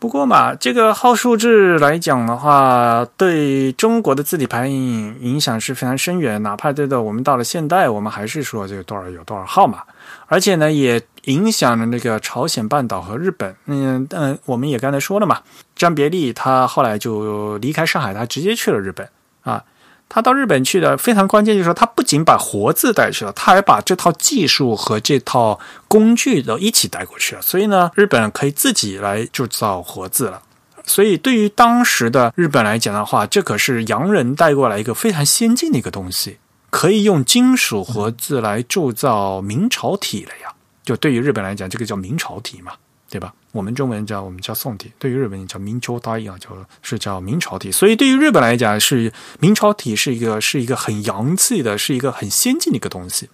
[0.00, 6.40] 不过嘛，这个号数字来讲的话，对中国的字体排印影响是非常深远。
[6.44, 9.82] 哪怕这个我们到了现代，我们还是说这个多少有多少号嘛。
[10.28, 13.56] 而且呢，也影响了那个朝鲜半岛和日本。
[13.66, 15.40] 嗯嗯，我们也刚才说了嘛，
[15.74, 19.08] 张别利他后来就离开上海，他直接去了日本
[19.42, 19.64] 啊。
[20.10, 27.42] 他到日本去的非常关键，就是说他不仅把活字带去了，他还把这套技术和这套工具都一起带过去了。
[27.42, 30.40] 所以呢，日本可以自己来铸造活字了。
[30.86, 36.38] 所以对于当时的日本来讲的话，这可是洋人带过来一个非常先进的一个东西，
[36.70, 40.52] 可以用金属活字来铸造明朝体了呀。
[40.84, 42.72] 就对于日本来讲，这个叫明朝体嘛。
[43.10, 43.32] 对吧？
[43.52, 47.72] 我们中文叫我们叫宋体，对于日本人叫明朝体啊，就是叫明朝体。
[47.72, 49.10] 所以对于日本来讲，是
[49.40, 53.30] 明朝体是一个是一个很洋气的，是一个很先进的一个东西。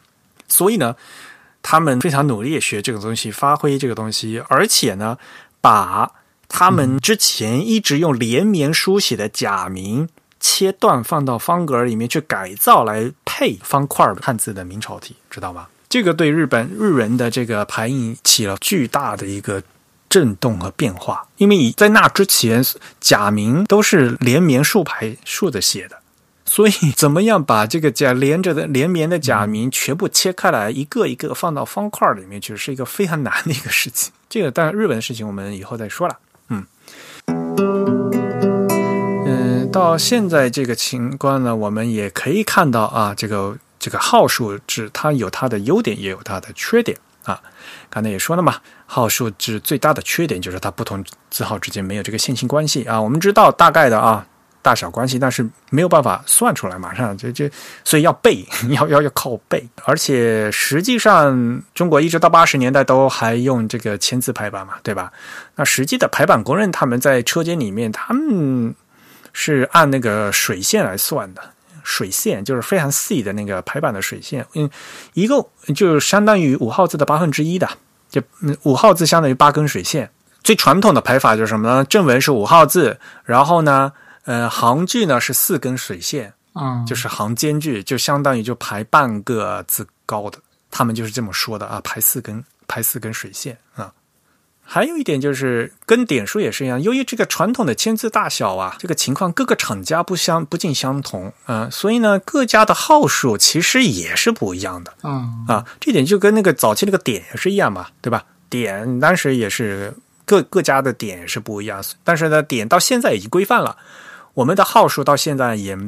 [0.47, 0.95] 所以呢，
[1.61, 5.19] 他们非常努力学这个东西，发挥这个东西，而且呢，
[5.61, 6.13] 把
[6.47, 10.09] 他们之前一直用连绵书写的假名
[10.45, 15.69] 切断，放到方格里面去改造，来配方块汉字的明朝体，知道吗？
[15.89, 19.63] 这个对日本日人的这个排印起了巨大的一个
[20.11, 22.63] 震动和变化，因为在那之前
[23.01, 25.99] 假名都是连绵竖排竖着写的，
[26.45, 34.13] 所以怎么样把这个假连着的连绵的假名全部切开来，一个一个放到方块里面去，是一个非常难的一个事情。
[34.29, 36.19] 这个当然日本的事情我们以后再说了。
[39.75, 43.57] 到现在这个情况呢，我们也可以看到啊，这个。
[43.77, 47.39] 这个号数制它有它的优点，也有它的缺点啊。
[47.91, 48.55] 刚才也说了嘛，
[48.87, 52.99] 号数制最大的缺点就是它不同字号之间没有这个线性关系啊。
[52.99, 54.27] 我们知道大概的啊
[54.63, 57.47] 大小关系，但是没有办法算出来，马上就就
[57.85, 59.69] 所以要背， 要要要靠背。
[59.85, 65.13] 而且实际上，中国一直到八十年代都还用这个签字排版嘛，对吧？
[65.57, 68.75] 那实际的排版工人他们在车间里面，他们
[69.35, 71.43] 是按那个水线来算的。
[71.87, 74.71] 水线就是非常细的那个排版的水线，嗯，
[75.13, 77.69] 一共就相当于五号字的八分之一的，
[78.09, 78.23] 就
[78.63, 80.11] 五号字相当于八根水线。
[80.43, 81.85] 最传统的排法就是什么呢？
[81.85, 83.93] 正文是五号字，然后呢，
[84.25, 90.39] 呃，行距呢是四根水线，啊，就是行间距就相当于就排半个字高的，
[90.71, 93.64] 他们就是这么说的啊，排四根排四根水线啊。
[94.67, 105.65] 还有一点就是跟点数也是一样，由于这个传统的签字大小啊，这个情况各个厂家不相不尽相同啊，所以呢各家的号数其实也是不一样的嗯啊。
[105.79, 108.25] 这点就跟那个早期那个点也是一样嘛，对吧？
[108.49, 109.95] 点当时也是
[110.25, 113.77] 各各家的点是不一样，但是呢点到现在已经规范了，
[114.35, 115.79] 我们的号数到现在也。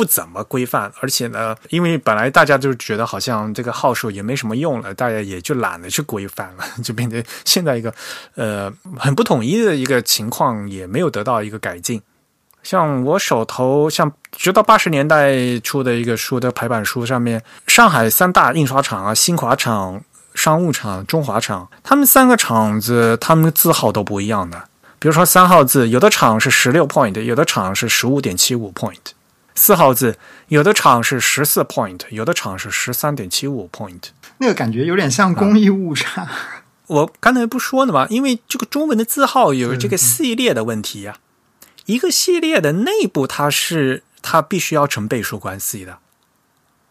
[0.00, 7.92] 不怎么规范，而且呢，因为本来大家就觉得好像这个号数也没什么用了，大家也就懒得去规范了， 就变成现在一个
[8.34, 12.00] 呃很不统一的一个情况，也没有得到一个改进。
[12.62, 20.02] 像我手头，像直到八十年代出的一个书的排版书上面，上海三大印刷厂啊，新华厂、
[20.34, 24.64] 商务厂、中华厂，他们三个厂子，他们的字号都不一样的。
[24.98, 28.96] 比如说三号字，有的厂是十六 point，有的厂是十五点七五 point。
[29.54, 34.10] 四号字，有的厂是十四 point，有的厂是十三点七五 point。
[34.38, 36.28] 那个感觉有点像工艺误差。
[36.86, 38.06] 我刚才不说了吗？
[38.10, 41.18] 因为这个中文的字号有这个系列的问题呀、
[41.86, 45.98] 一个系列的内部它是它必须要成倍数关系的。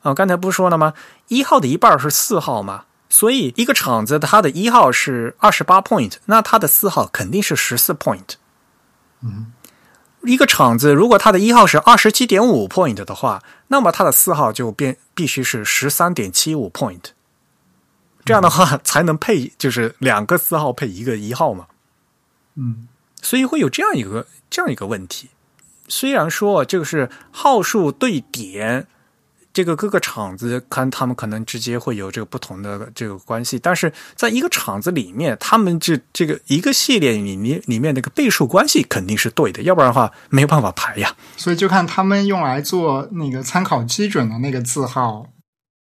[0.04, 0.94] 啊，刚才不说了吗？
[1.28, 8.36] 一号的一半是四号嘛，所以一个厂子它的一号是二十八 point，那它的四号肯定是十四 point。
[9.22, 9.52] 嗯，
[10.24, 17.12] 一个场子如果它的一号是二十七点五 point 的话，那么它的四号就变必须是十三点七五 point。
[18.26, 21.68] 这样的话才能配，就是两个四号配一个一号嘛。
[22.56, 22.88] 嗯
[23.22, 25.30] 所以会有这样一个这样一个问题。
[25.88, 28.88] 虽然说就是号数对点，
[29.60, 41.14] 这个各个厂子看他们可能直接会有这个不同的这个关系，但是在一个厂子里面，他们这这个一个系列里面里面那个倍数关系肯定是对的，要不然的话没有办法排呀。
[41.36, 45.28] 所以就看他们用来做那个参考基准的那个字号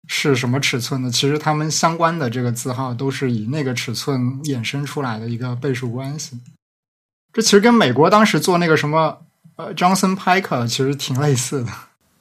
[0.06, 1.10] 是什么尺寸的。
[1.10, 6.38] 其实他们相关的这个字号都是以那个尺寸衍生出来的一个倍数关系。
[7.32, 9.18] 这其实跟美国当时做那个什么
[9.56, 11.72] 呃 Johnson Piker 其实挺类似的。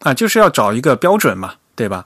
[0.04, 2.06] 啊，就是要找一个标准嘛，对吧？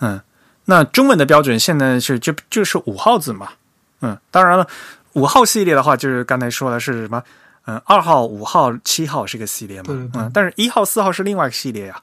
[0.00, 0.20] 嗯，
[0.64, 3.52] 那中文的标准现在是就就是五号字嘛，
[4.00, 4.66] 嗯，当然了，
[5.14, 7.22] 五号系列的话，就是刚才说的是什么？
[7.68, 12.00] 嗯，二号、五号、七号是个系列嘛，对对对嗯，但是一号、四号是另外一个系列呀，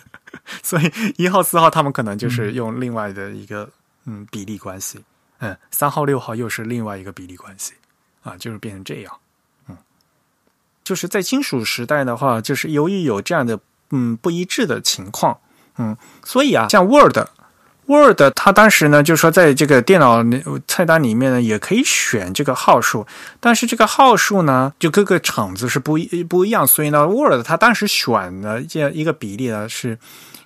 [0.62, 3.68] 所以一号、四号他们可能就是用另外的一个
[4.06, 4.98] 嗯比例关系，
[5.40, 7.74] 嗯，三号、六号又是另外一个比例关系，
[8.22, 9.14] 啊，就是变成这样，
[9.68, 9.76] 嗯，
[10.82, 13.58] 就是在金属时代的话，就是由于有这样的
[13.90, 15.38] 嗯不一致的情况，
[15.78, 17.18] 嗯，所以啊，像 Word。
[17.88, 20.18] Word 它当时呢，就是说在这个电脑
[20.66, 23.06] 菜单里面呢，也可以选这个号数，
[23.38, 29.96] 但是这个号数呢，就各个厂子是不一不一样，所以呢，Word 它当时选的这样一个比例呢是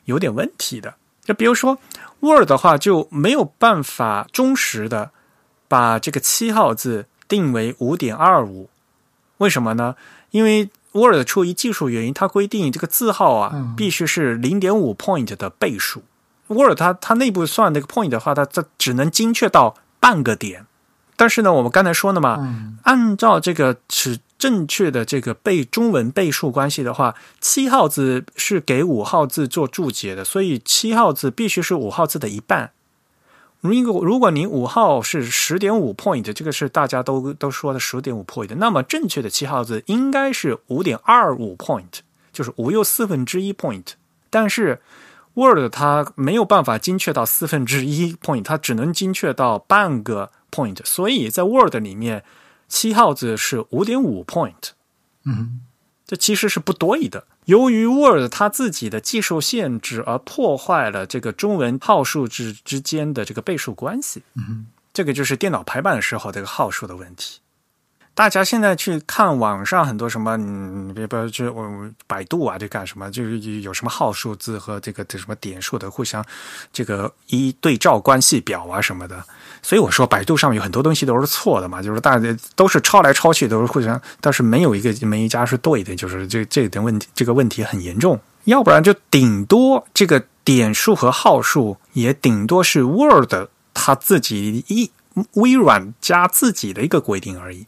[0.05, 0.93] 有点问题的。
[1.25, 1.79] 就比如说
[2.21, 5.11] Word 的话，就没有办法忠实的
[5.67, 8.69] 把这个七号字定为五点二五，
[9.39, 9.97] 为什么呢？
[10.31, 16.03] 因为 Word 出于技术原因，它规定这个字号啊嗯必须是零点五 point 的倍数。
[16.49, 20.67] Word 它它内部算那个 point 的话，它它只能精确到半个点。
[21.17, 32.73] 但是呢，我们刚才说的嘛，嗯按照这个是正确的这个倍中文倍数关系的话，七号字是给五号字做注解的，所以七号字必须是五号字的一半。
[33.61, 42.01] 如果如果你五号是十点五 point，这个是大家都都说的十点五 point，那么正确的七号字应该是五点二五 point，
[42.33, 43.85] 就是五又四分之一 point。
[44.31, 44.81] 但是
[45.35, 52.25] Word 它没有办法精确到四分之一 point，它只能精确到半个 point，所以在 Word 里面
[52.67, 54.71] 七号字是五点五 point，
[55.25, 55.61] 嗯
[56.07, 57.25] 这其实是不对的。
[57.51, 67.40] 由于 Word 它自己的技术限制而破坏了这个中文号数字之间的这个倍数关系，嗯这个就是电脑排版的时候这个号数的问题。
[68.21, 71.67] 大家现在去看网上很多什么，嗯，别不要就我
[72.07, 73.11] 百度啊，这干什么？
[73.11, 76.23] 就是有什么号数字和这个这什么点数的互相
[76.71, 79.25] 这个一对照关系表啊什么的。
[79.63, 88.21] 所以我说，百度上面有很多东西都是错的嘛，就是大家都是抄来抄去，都是互相，但是没有一个没一家是对的，就是这这点问题，这个问题很严重。
[88.45, 93.33] 要不然就顶多这个点数和号数也顶多是 Word
[93.73, 94.91] 它自己一
[95.37, 97.67] 微软加自己的一个规定而已。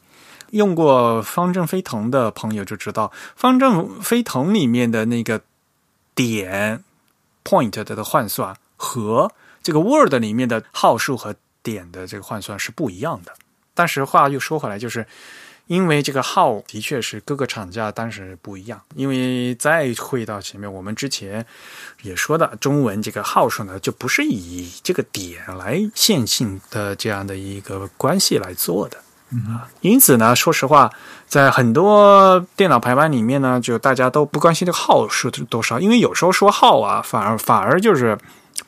[0.53, 5.40] 用过方正飞腾的朋友就知道，方正飞腾里面的那个
[6.14, 6.84] 点
[7.42, 9.32] point 的的换算和
[9.62, 13.32] 这个 Word 里面的号数和点的这个换算是不一样的。
[13.72, 15.07] 但是话又说回来，就是
[15.68, 18.78] 因为这个号的确是各个厂家当时不一样。
[18.94, 21.46] 因为再回到前面，我们之前
[22.03, 29.01] 也说的，中文这个号数呢，就不是以这个点来线性的这样的一个关系来做的。
[29.49, 30.91] 啊，因此呢，说实话，
[31.26, 38.18] 在很多电脑排版里面呢，就大家都不关心这个号数多少，因为有时候说号啊，反而反而就是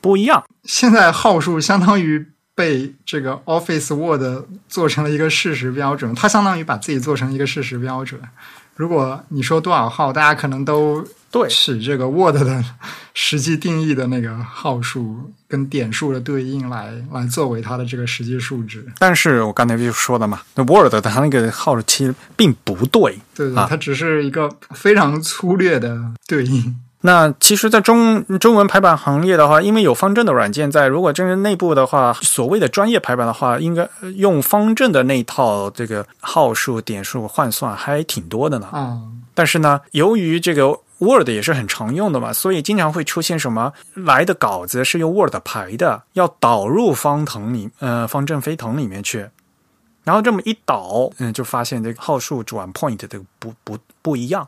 [0.01, 0.43] 不一样。
[0.63, 8.19] 现在号数相当于被这个 Office Word 做成了一个事实标准，它相当于把自己做成一个事实标准。
[8.75, 11.01] 如果你说多少号，大家可能都
[11.31, 12.63] 对取这个 Word 的
[13.13, 18.85] 实际定义的那个号数跟点数的对应来来作为它的这个实际数值。
[18.99, 25.97] 但是我刚才就说的嘛，那 Word 它那个号其实并不对，对对，啊它只是一个非常粗略的
[26.27, 26.75] 对应。
[27.05, 38.67] 那其实，在中中文排版行业的话，因为有方正的软件在，如果真是内部的话，所谓的专业排版的话，应该呃用方正的那一套这个号数、点数换算还挺多的呢。
[38.71, 38.99] 啊，
[39.35, 49.29] 但是呢，由于这个 Word 也是很常用的嘛，所以经常会出现什么来的稿子是用 Word 排的，要导入方腾里呃方正飞腾里面去，
[50.03, 54.47] 然后这么一导，嗯，就发现这个号数转 point 这个不不不一样，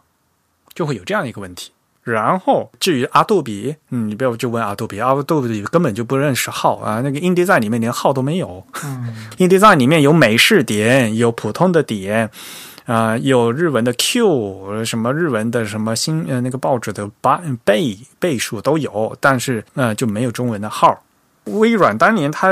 [0.74, 1.72] 就会有这样一个问题。
[2.12, 8.66] 然后至于阿杜比，嗯，你不要就问阿杜比，阿杜比根本就不认识号啊，那个 InDesign 里面连号都没有。
[8.84, 12.30] 嗯 InDesign 里面有美式点，有普通的点，
[12.86, 21.04] 啊、有日文的 Q，什么日文的什么新呃那个报纸的八倍倍数都有，但是呃就没有中文的号。
[21.52, 22.50] 微软当年它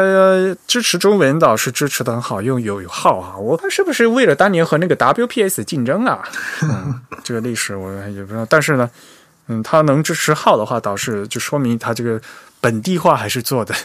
[0.68, 6.24] 支持中文倒是支持的很好，用有有号啊，我看是不是为了当年和那个 WPS 竞争啊？
[6.64, 8.90] 嗯，这个历史我也不知道，但是呢，
[9.48, 12.20] 嗯，它能支持号的话，倒是就说明它这个
[12.60, 13.76] 本地化还是做的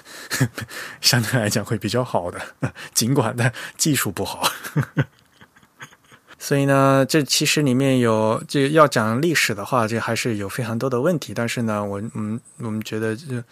[1.00, 2.40] 相对来讲会比较好的，
[2.94, 4.50] 尽管它技术不好。
[6.42, 11.34] 所以呢，这其实里面有这要讲历史的话，这还是有非常多的问题。
[11.34, 13.44] 但是呢，我嗯，我们觉得这，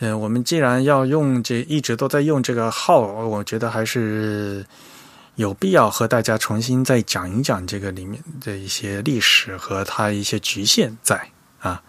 [0.00, 4.62] 嗯，我们既然要用这一直都在用这个号，我觉得还是
[5.36, 11.30] 有必要和大家重新再讲一讲这个里面的一些历史和它一些局限在
[11.60, 11.82] 啊。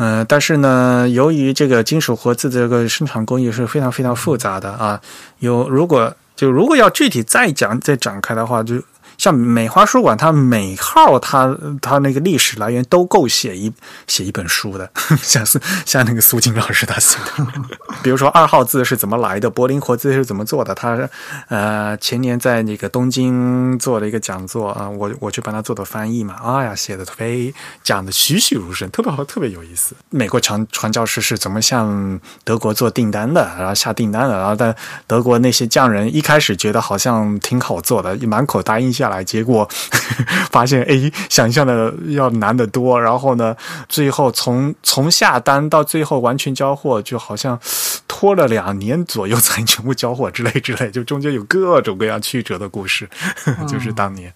[0.00, 5.00] 嗯、但是呢，由于这个金属活字这个生产工艺是非常非常复杂的啊，
[5.40, 8.80] 有如果就如果要具体再讲再展开的话，就
[9.18, 13.72] 像美华书馆，它每号它它那个历史来源都够写一
[14.06, 14.90] 写一本书的，
[15.20, 17.44] 像是像那个苏金老师他写的，
[18.02, 21.08] 比如说二号字是怎么来的，柏林活字是怎么做的，他
[21.48, 27.52] 呃前年在那个东京做了一个讲座啊，我我去帮他做的翻译嘛，哎呀写的特别
[27.82, 29.96] 讲的栩栩如生，特别好，特别有意思。
[30.10, 34.74] 美国传传教士是怎么向德国做订单的，然后下订单的，然后在
[35.08, 39.68] 德国那些匠人一开始觉得好像挺好做的，满口答应下来，结果
[40.50, 43.00] 发现哎，想象的要难得多。
[43.00, 43.56] 然后呢，
[43.88, 47.58] 最后从从下单到最后完全交货，就好像
[48.06, 53.08] 拖了两年左右才全部交货之类之类，就中间有各种各样曲折的故事，
[53.68, 54.32] 就是当年，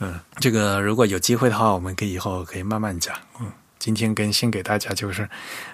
[0.00, 3.46] 嗯，这个如果有机会的话，我们可以以后可以慢慢讲，嗯。
[3.78, 5.28] 今天跟先给大家就是，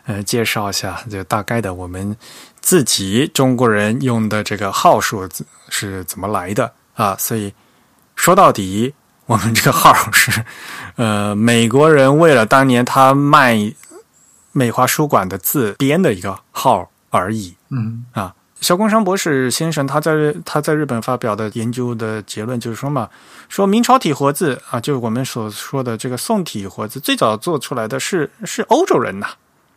[0.06, 2.16] 呃，介绍一下就大概的我们
[2.58, 7.14] 自己中国人用的这个号数字是怎么来的啊。
[7.18, 7.52] 所以
[8.18, 8.92] 说到底，
[9.26, 10.44] 我们这个号是，
[10.96, 13.72] 呃，美国人为了当年他卖
[14.50, 17.54] 美华书馆的字编的一个号而已。
[17.70, 23.08] 嗯啊，小宫山博士先生他在他在日本发表的研究的结论就是说嘛，
[23.48, 29.28] 说明朝体活字啊，就是我们所说的这个宋体活字，最早做出来的是是欧洲人呐，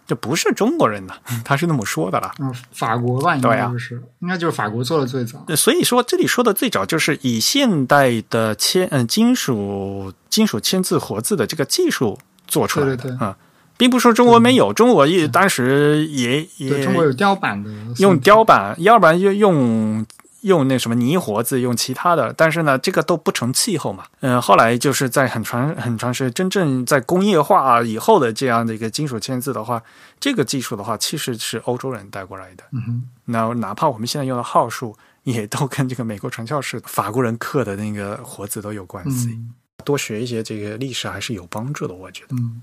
[0.08, 1.14] 这不是中国人呐，
[1.46, 2.32] 他是那么说的了。
[2.40, 5.44] 嗯，法国吧，应该就是，应该就是法国做的最早。
[5.48, 13.38] 呃所以说，这里说的最早就是以现代的铅嗯金属金属签字活字的这个技术做出来的对对对啊，
[13.78, 20.06] 并不是说中国没有，中国也当时也，也中国有雕版的，用雕版，要不然就用
[20.42, 24.06] 用那什么泥活字，用其他的，但是呢，这个都不成气候嘛。
[24.22, 29.82] 嗯、后来就是在很长很长时间，真正在工业化以后的这样的一个金属签字的话，
[30.20, 32.64] 这个技术的话，其实是欧洲人带过来的。
[32.72, 39.30] 嗯哼，那哪怕我们现在用的号数，也都跟这个美国传教士、法国人刻的那个活字都有关系。
[39.30, 42.36] 嗯多学一些这个历史还是有帮助的，我觉得。
[42.36, 42.62] 嗯，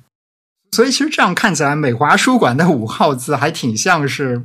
[0.70, 4.44] 所以其实这样看起来，美华书馆的五号字还挺像是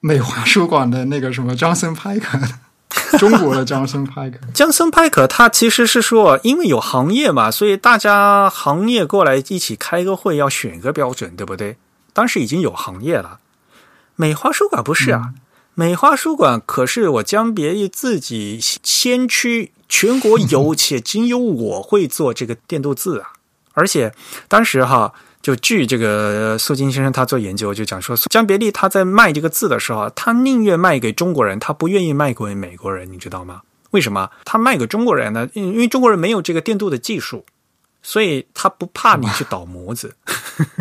[0.00, 2.48] 美华书馆的那个什么张森派克的，
[3.18, 4.38] 中国的江森派克。
[4.54, 11.76] 江森派克他其实是说，因为有行业嘛，所以大家行业过来一起开个会，要选个标准，对不对？
[12.12, 13.40] 当时已经有行业了。
[14.16, 15.34] 美华书馆不是啊，
[15.74, 23.32] 美华书馆可是我江别于自己先驱全国有且仅有我会做这个电镀字啊！
[23.74, 24.12] 而且
[24.48, 25.14] 当时哈，
[25.48, 33.62] 就据这个苏金先生他做研究，就讲说，江别利他在卖这个字的时候，他宁愿卖给中国人，他不愿意卖给美国人，你知道吗？
[33.92, 34.28] 为什么？
[34.44, 35.48] 他卖给中国人呢？
[35.54, 37.46] 因为中国人没有这个电镀的技术，
[38.02, 40.16] 所以他不怕你去倒模子。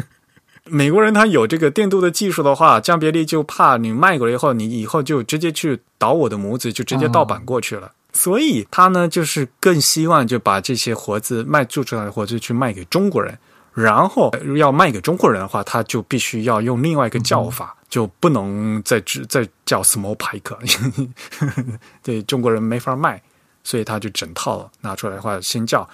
[0.68, 7.94] 美国人他有这个电镀的技术的话，江别利就怕你卖过来以后，你以后就直接去倒我的模子，就直接盗版过去了。
[8.12, 13.40] 所以他呢，就是更希望就把这些活字卖做出来的活字去卖给中国人，
[13.78, 21.08] 然后要卖给中国人的话，他就必须要用另外一个叫法，就不能再只再叫 small pike，
[22.02, 23.22] 对中国人没法卖。
[23.64, 25.86] 所以他就整套拿出来的话，先叫，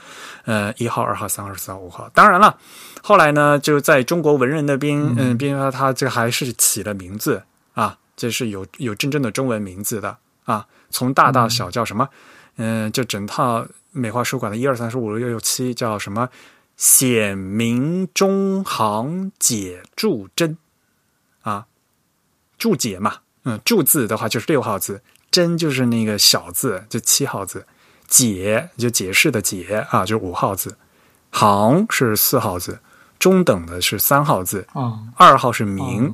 [0.46, 2.08] 呃，一号、二号、三号、四号、五号。
[2.14, 2.56] 当然了，
[3.02, 7.42] 后来呢，就在中国文人那边，嗯，边说他这还是起了名字
[7.74, 10.16] 啊，这是有有真正的中文名字的
[10.46, 10.68] 啊。
[10.92, 12.08] 从大到小叫什么？
[12.58, 16.30] 嗯，就整套美化书馆的一二三四五六六七叫什么？
[16.78, 20.58] 显明中行解注真。
[21.42, 21.68] 啊，
[22.58, 25.02] 注解嘛，嗯，注字的话就是六号字。
[25.32, 27.62] 真就是那个小字，就七号字；
[28.08, 30.70] 解就解释的解啊，就五号字；
[31.32, 32.74] 行是四号字；
[33.18, 34.64] 中等的是三号字；
[35.16, 36.14] 二号是明，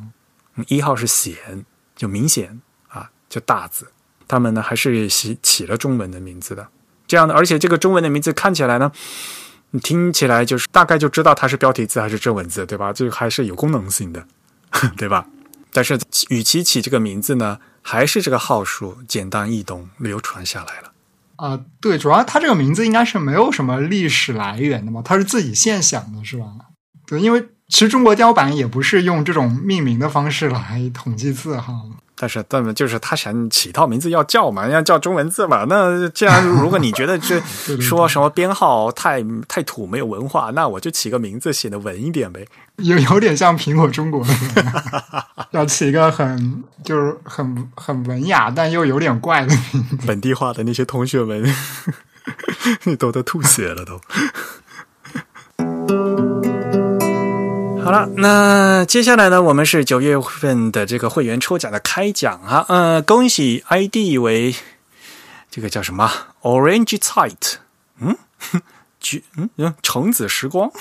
[0.68, 1.66] 一号是显，
[1.98, 3.92] 就明显啊，就大字。
[4.26, 6.66] 他们呢还是起起了中文的名字的，
[7.06, 8.90] 这样的，而且这个中文的名字看起来呢，
[9.72, 12.92] 你听起来就是大概就知道它是标题字还是正文字，对吧？
[12.92, 14.26] 这个还是有功能性的，
[14.98, 15.28] 对吧？
[15.72, 16.00] 但是
[16.30, 17.60] 与其起这个名字呢？
[17.82, 20.92] 还是这个号数简单易懂，流传下来了。
[21.38, 26.46] 啊，对，主要它这个名字应该是没有什么历史来源的嘛，它是自己现想的，是吧？
[27.08, 31.90] 对，因为其实中国雕版也不是用这种命名的方式来统计字号。
[32.22, 35.66] 但是，但就是他想起套名字要叫嘛，要叫中文字嘛。
[35.70, 37.40] 那既然，如果你觉得这
[37.80, 42.46] 说什么编号太太土没有文化，那我就起个名字显得文一点呗。
[42.76, 44.26] 有有点像苹果中国，
[45.52, 49.98] 要起一个很就是很很文雅但又有点怪的名字。
[50.06, 51.42] 本地化的那些同学们，
[52.84, 54.02] 你都都吐血了都。
[57.90, 59.42] 好了，那接下来呢？
[59.42, 64.54] 我们是九月份的这个会员抽奖的开奖啊，呃，恭喜 ID 为
[65.50, 66.08] 这个叫什么
[66.44, 67.56] Orange Tight，
[68.00, 68.16] 嗯，
[69.02, 69.24] 橘
[69.58, 70.72] 嗯橙子时光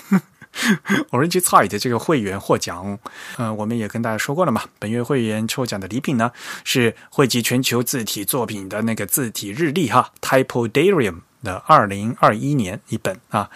[1.10, 2.98] Orange Tight 这个会员获奖。
[3.38, 6.30] 嗯，我们也跟大家说过了嘛，本月会员抽奖的礼品呢
[6.62, 13.48] 是汇集全球字体作品的那个字体日历哈，Typodarium 的二零二一年一本啊。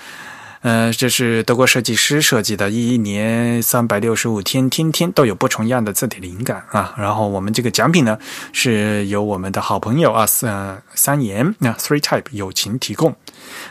[0.62, 6.94] 呃，这是德国设计师设计的，一年三百六十五天，天天都有不重样的字体灵感啊。
[6.96, 8.16] 然后我们这个奖品呢，
[8.52, 13.16] 是由我们的好朋友啊，三三言那 Three Type 友情提供。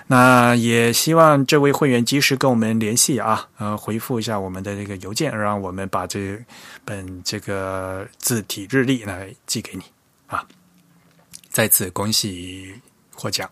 [0.08, 6.38] 那也希望这位会员及时跟我们联系啊，呃，回复一下我们的这个邮件，让我们把这
[6.84, 9.84] 本这个字体日历来寄给你
[10.28, 10.46] 啊。
[11.50, 12.74] 再次恭喜
[13.16, 13.50] 获奖。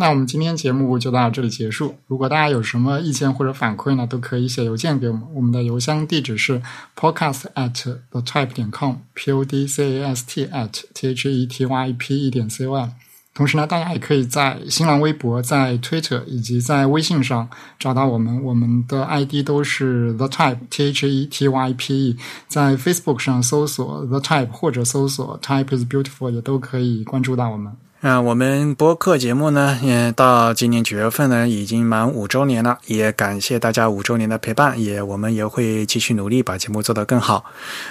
[0.00, 1.96] 那我们今天节目就到这里结束。
[2.06, 5.22] 如果大家有什么意见或者反馈呢，都可以写邮件给我们。
[5.34, 6.62] 我们的邮箱地址是
[6.94, 11.28] podcast at the type 点 com，p o d c a s t at t h
[11.28, 12.90] e t y p e 点 c o m。
[13.34, 18.40] 同时呢，大家也可以在新浪微博、在 Twitter 以及在微信上找到我们。
[18.44, 22.16] 我们的 ID 都是 the type t h e t y p e。
[22.46, 27.72] 在 Facebook 上搜索 the type 或者搜索 type is beautiful，也都可以关注到我们。
[28.00, 32.78] 啊，我们播客节目呢，也到今年九月份呢，已经满五周年了。
[32.86, 37.44] 也感谢大家五周年的陪伴，也我们也会继续努力把节目做得更好。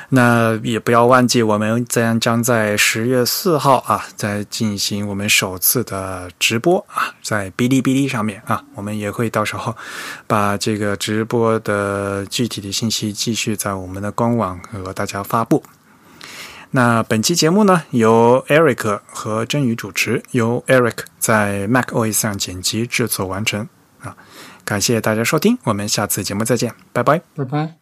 [0.07, 9.75] 那也不要忘记，我们将将在十月四号啊，在进行我们首次的直播啊，在哔哩哔哩上面啊，我们也会到时候
[10.25, 15.61] 把这个直播的具体的信息继续在我们的官网和大家发布。
[16.77, 23.67] 那本期节目呢，由 Eric 和真宇主持，由 Eric 在 MacOS 上剪辑制作完成。
[23.99, 24.15] 啊，
[24.63, 27.76] 感谢大家收听，我们下次节目再见，拜拜，拜拜。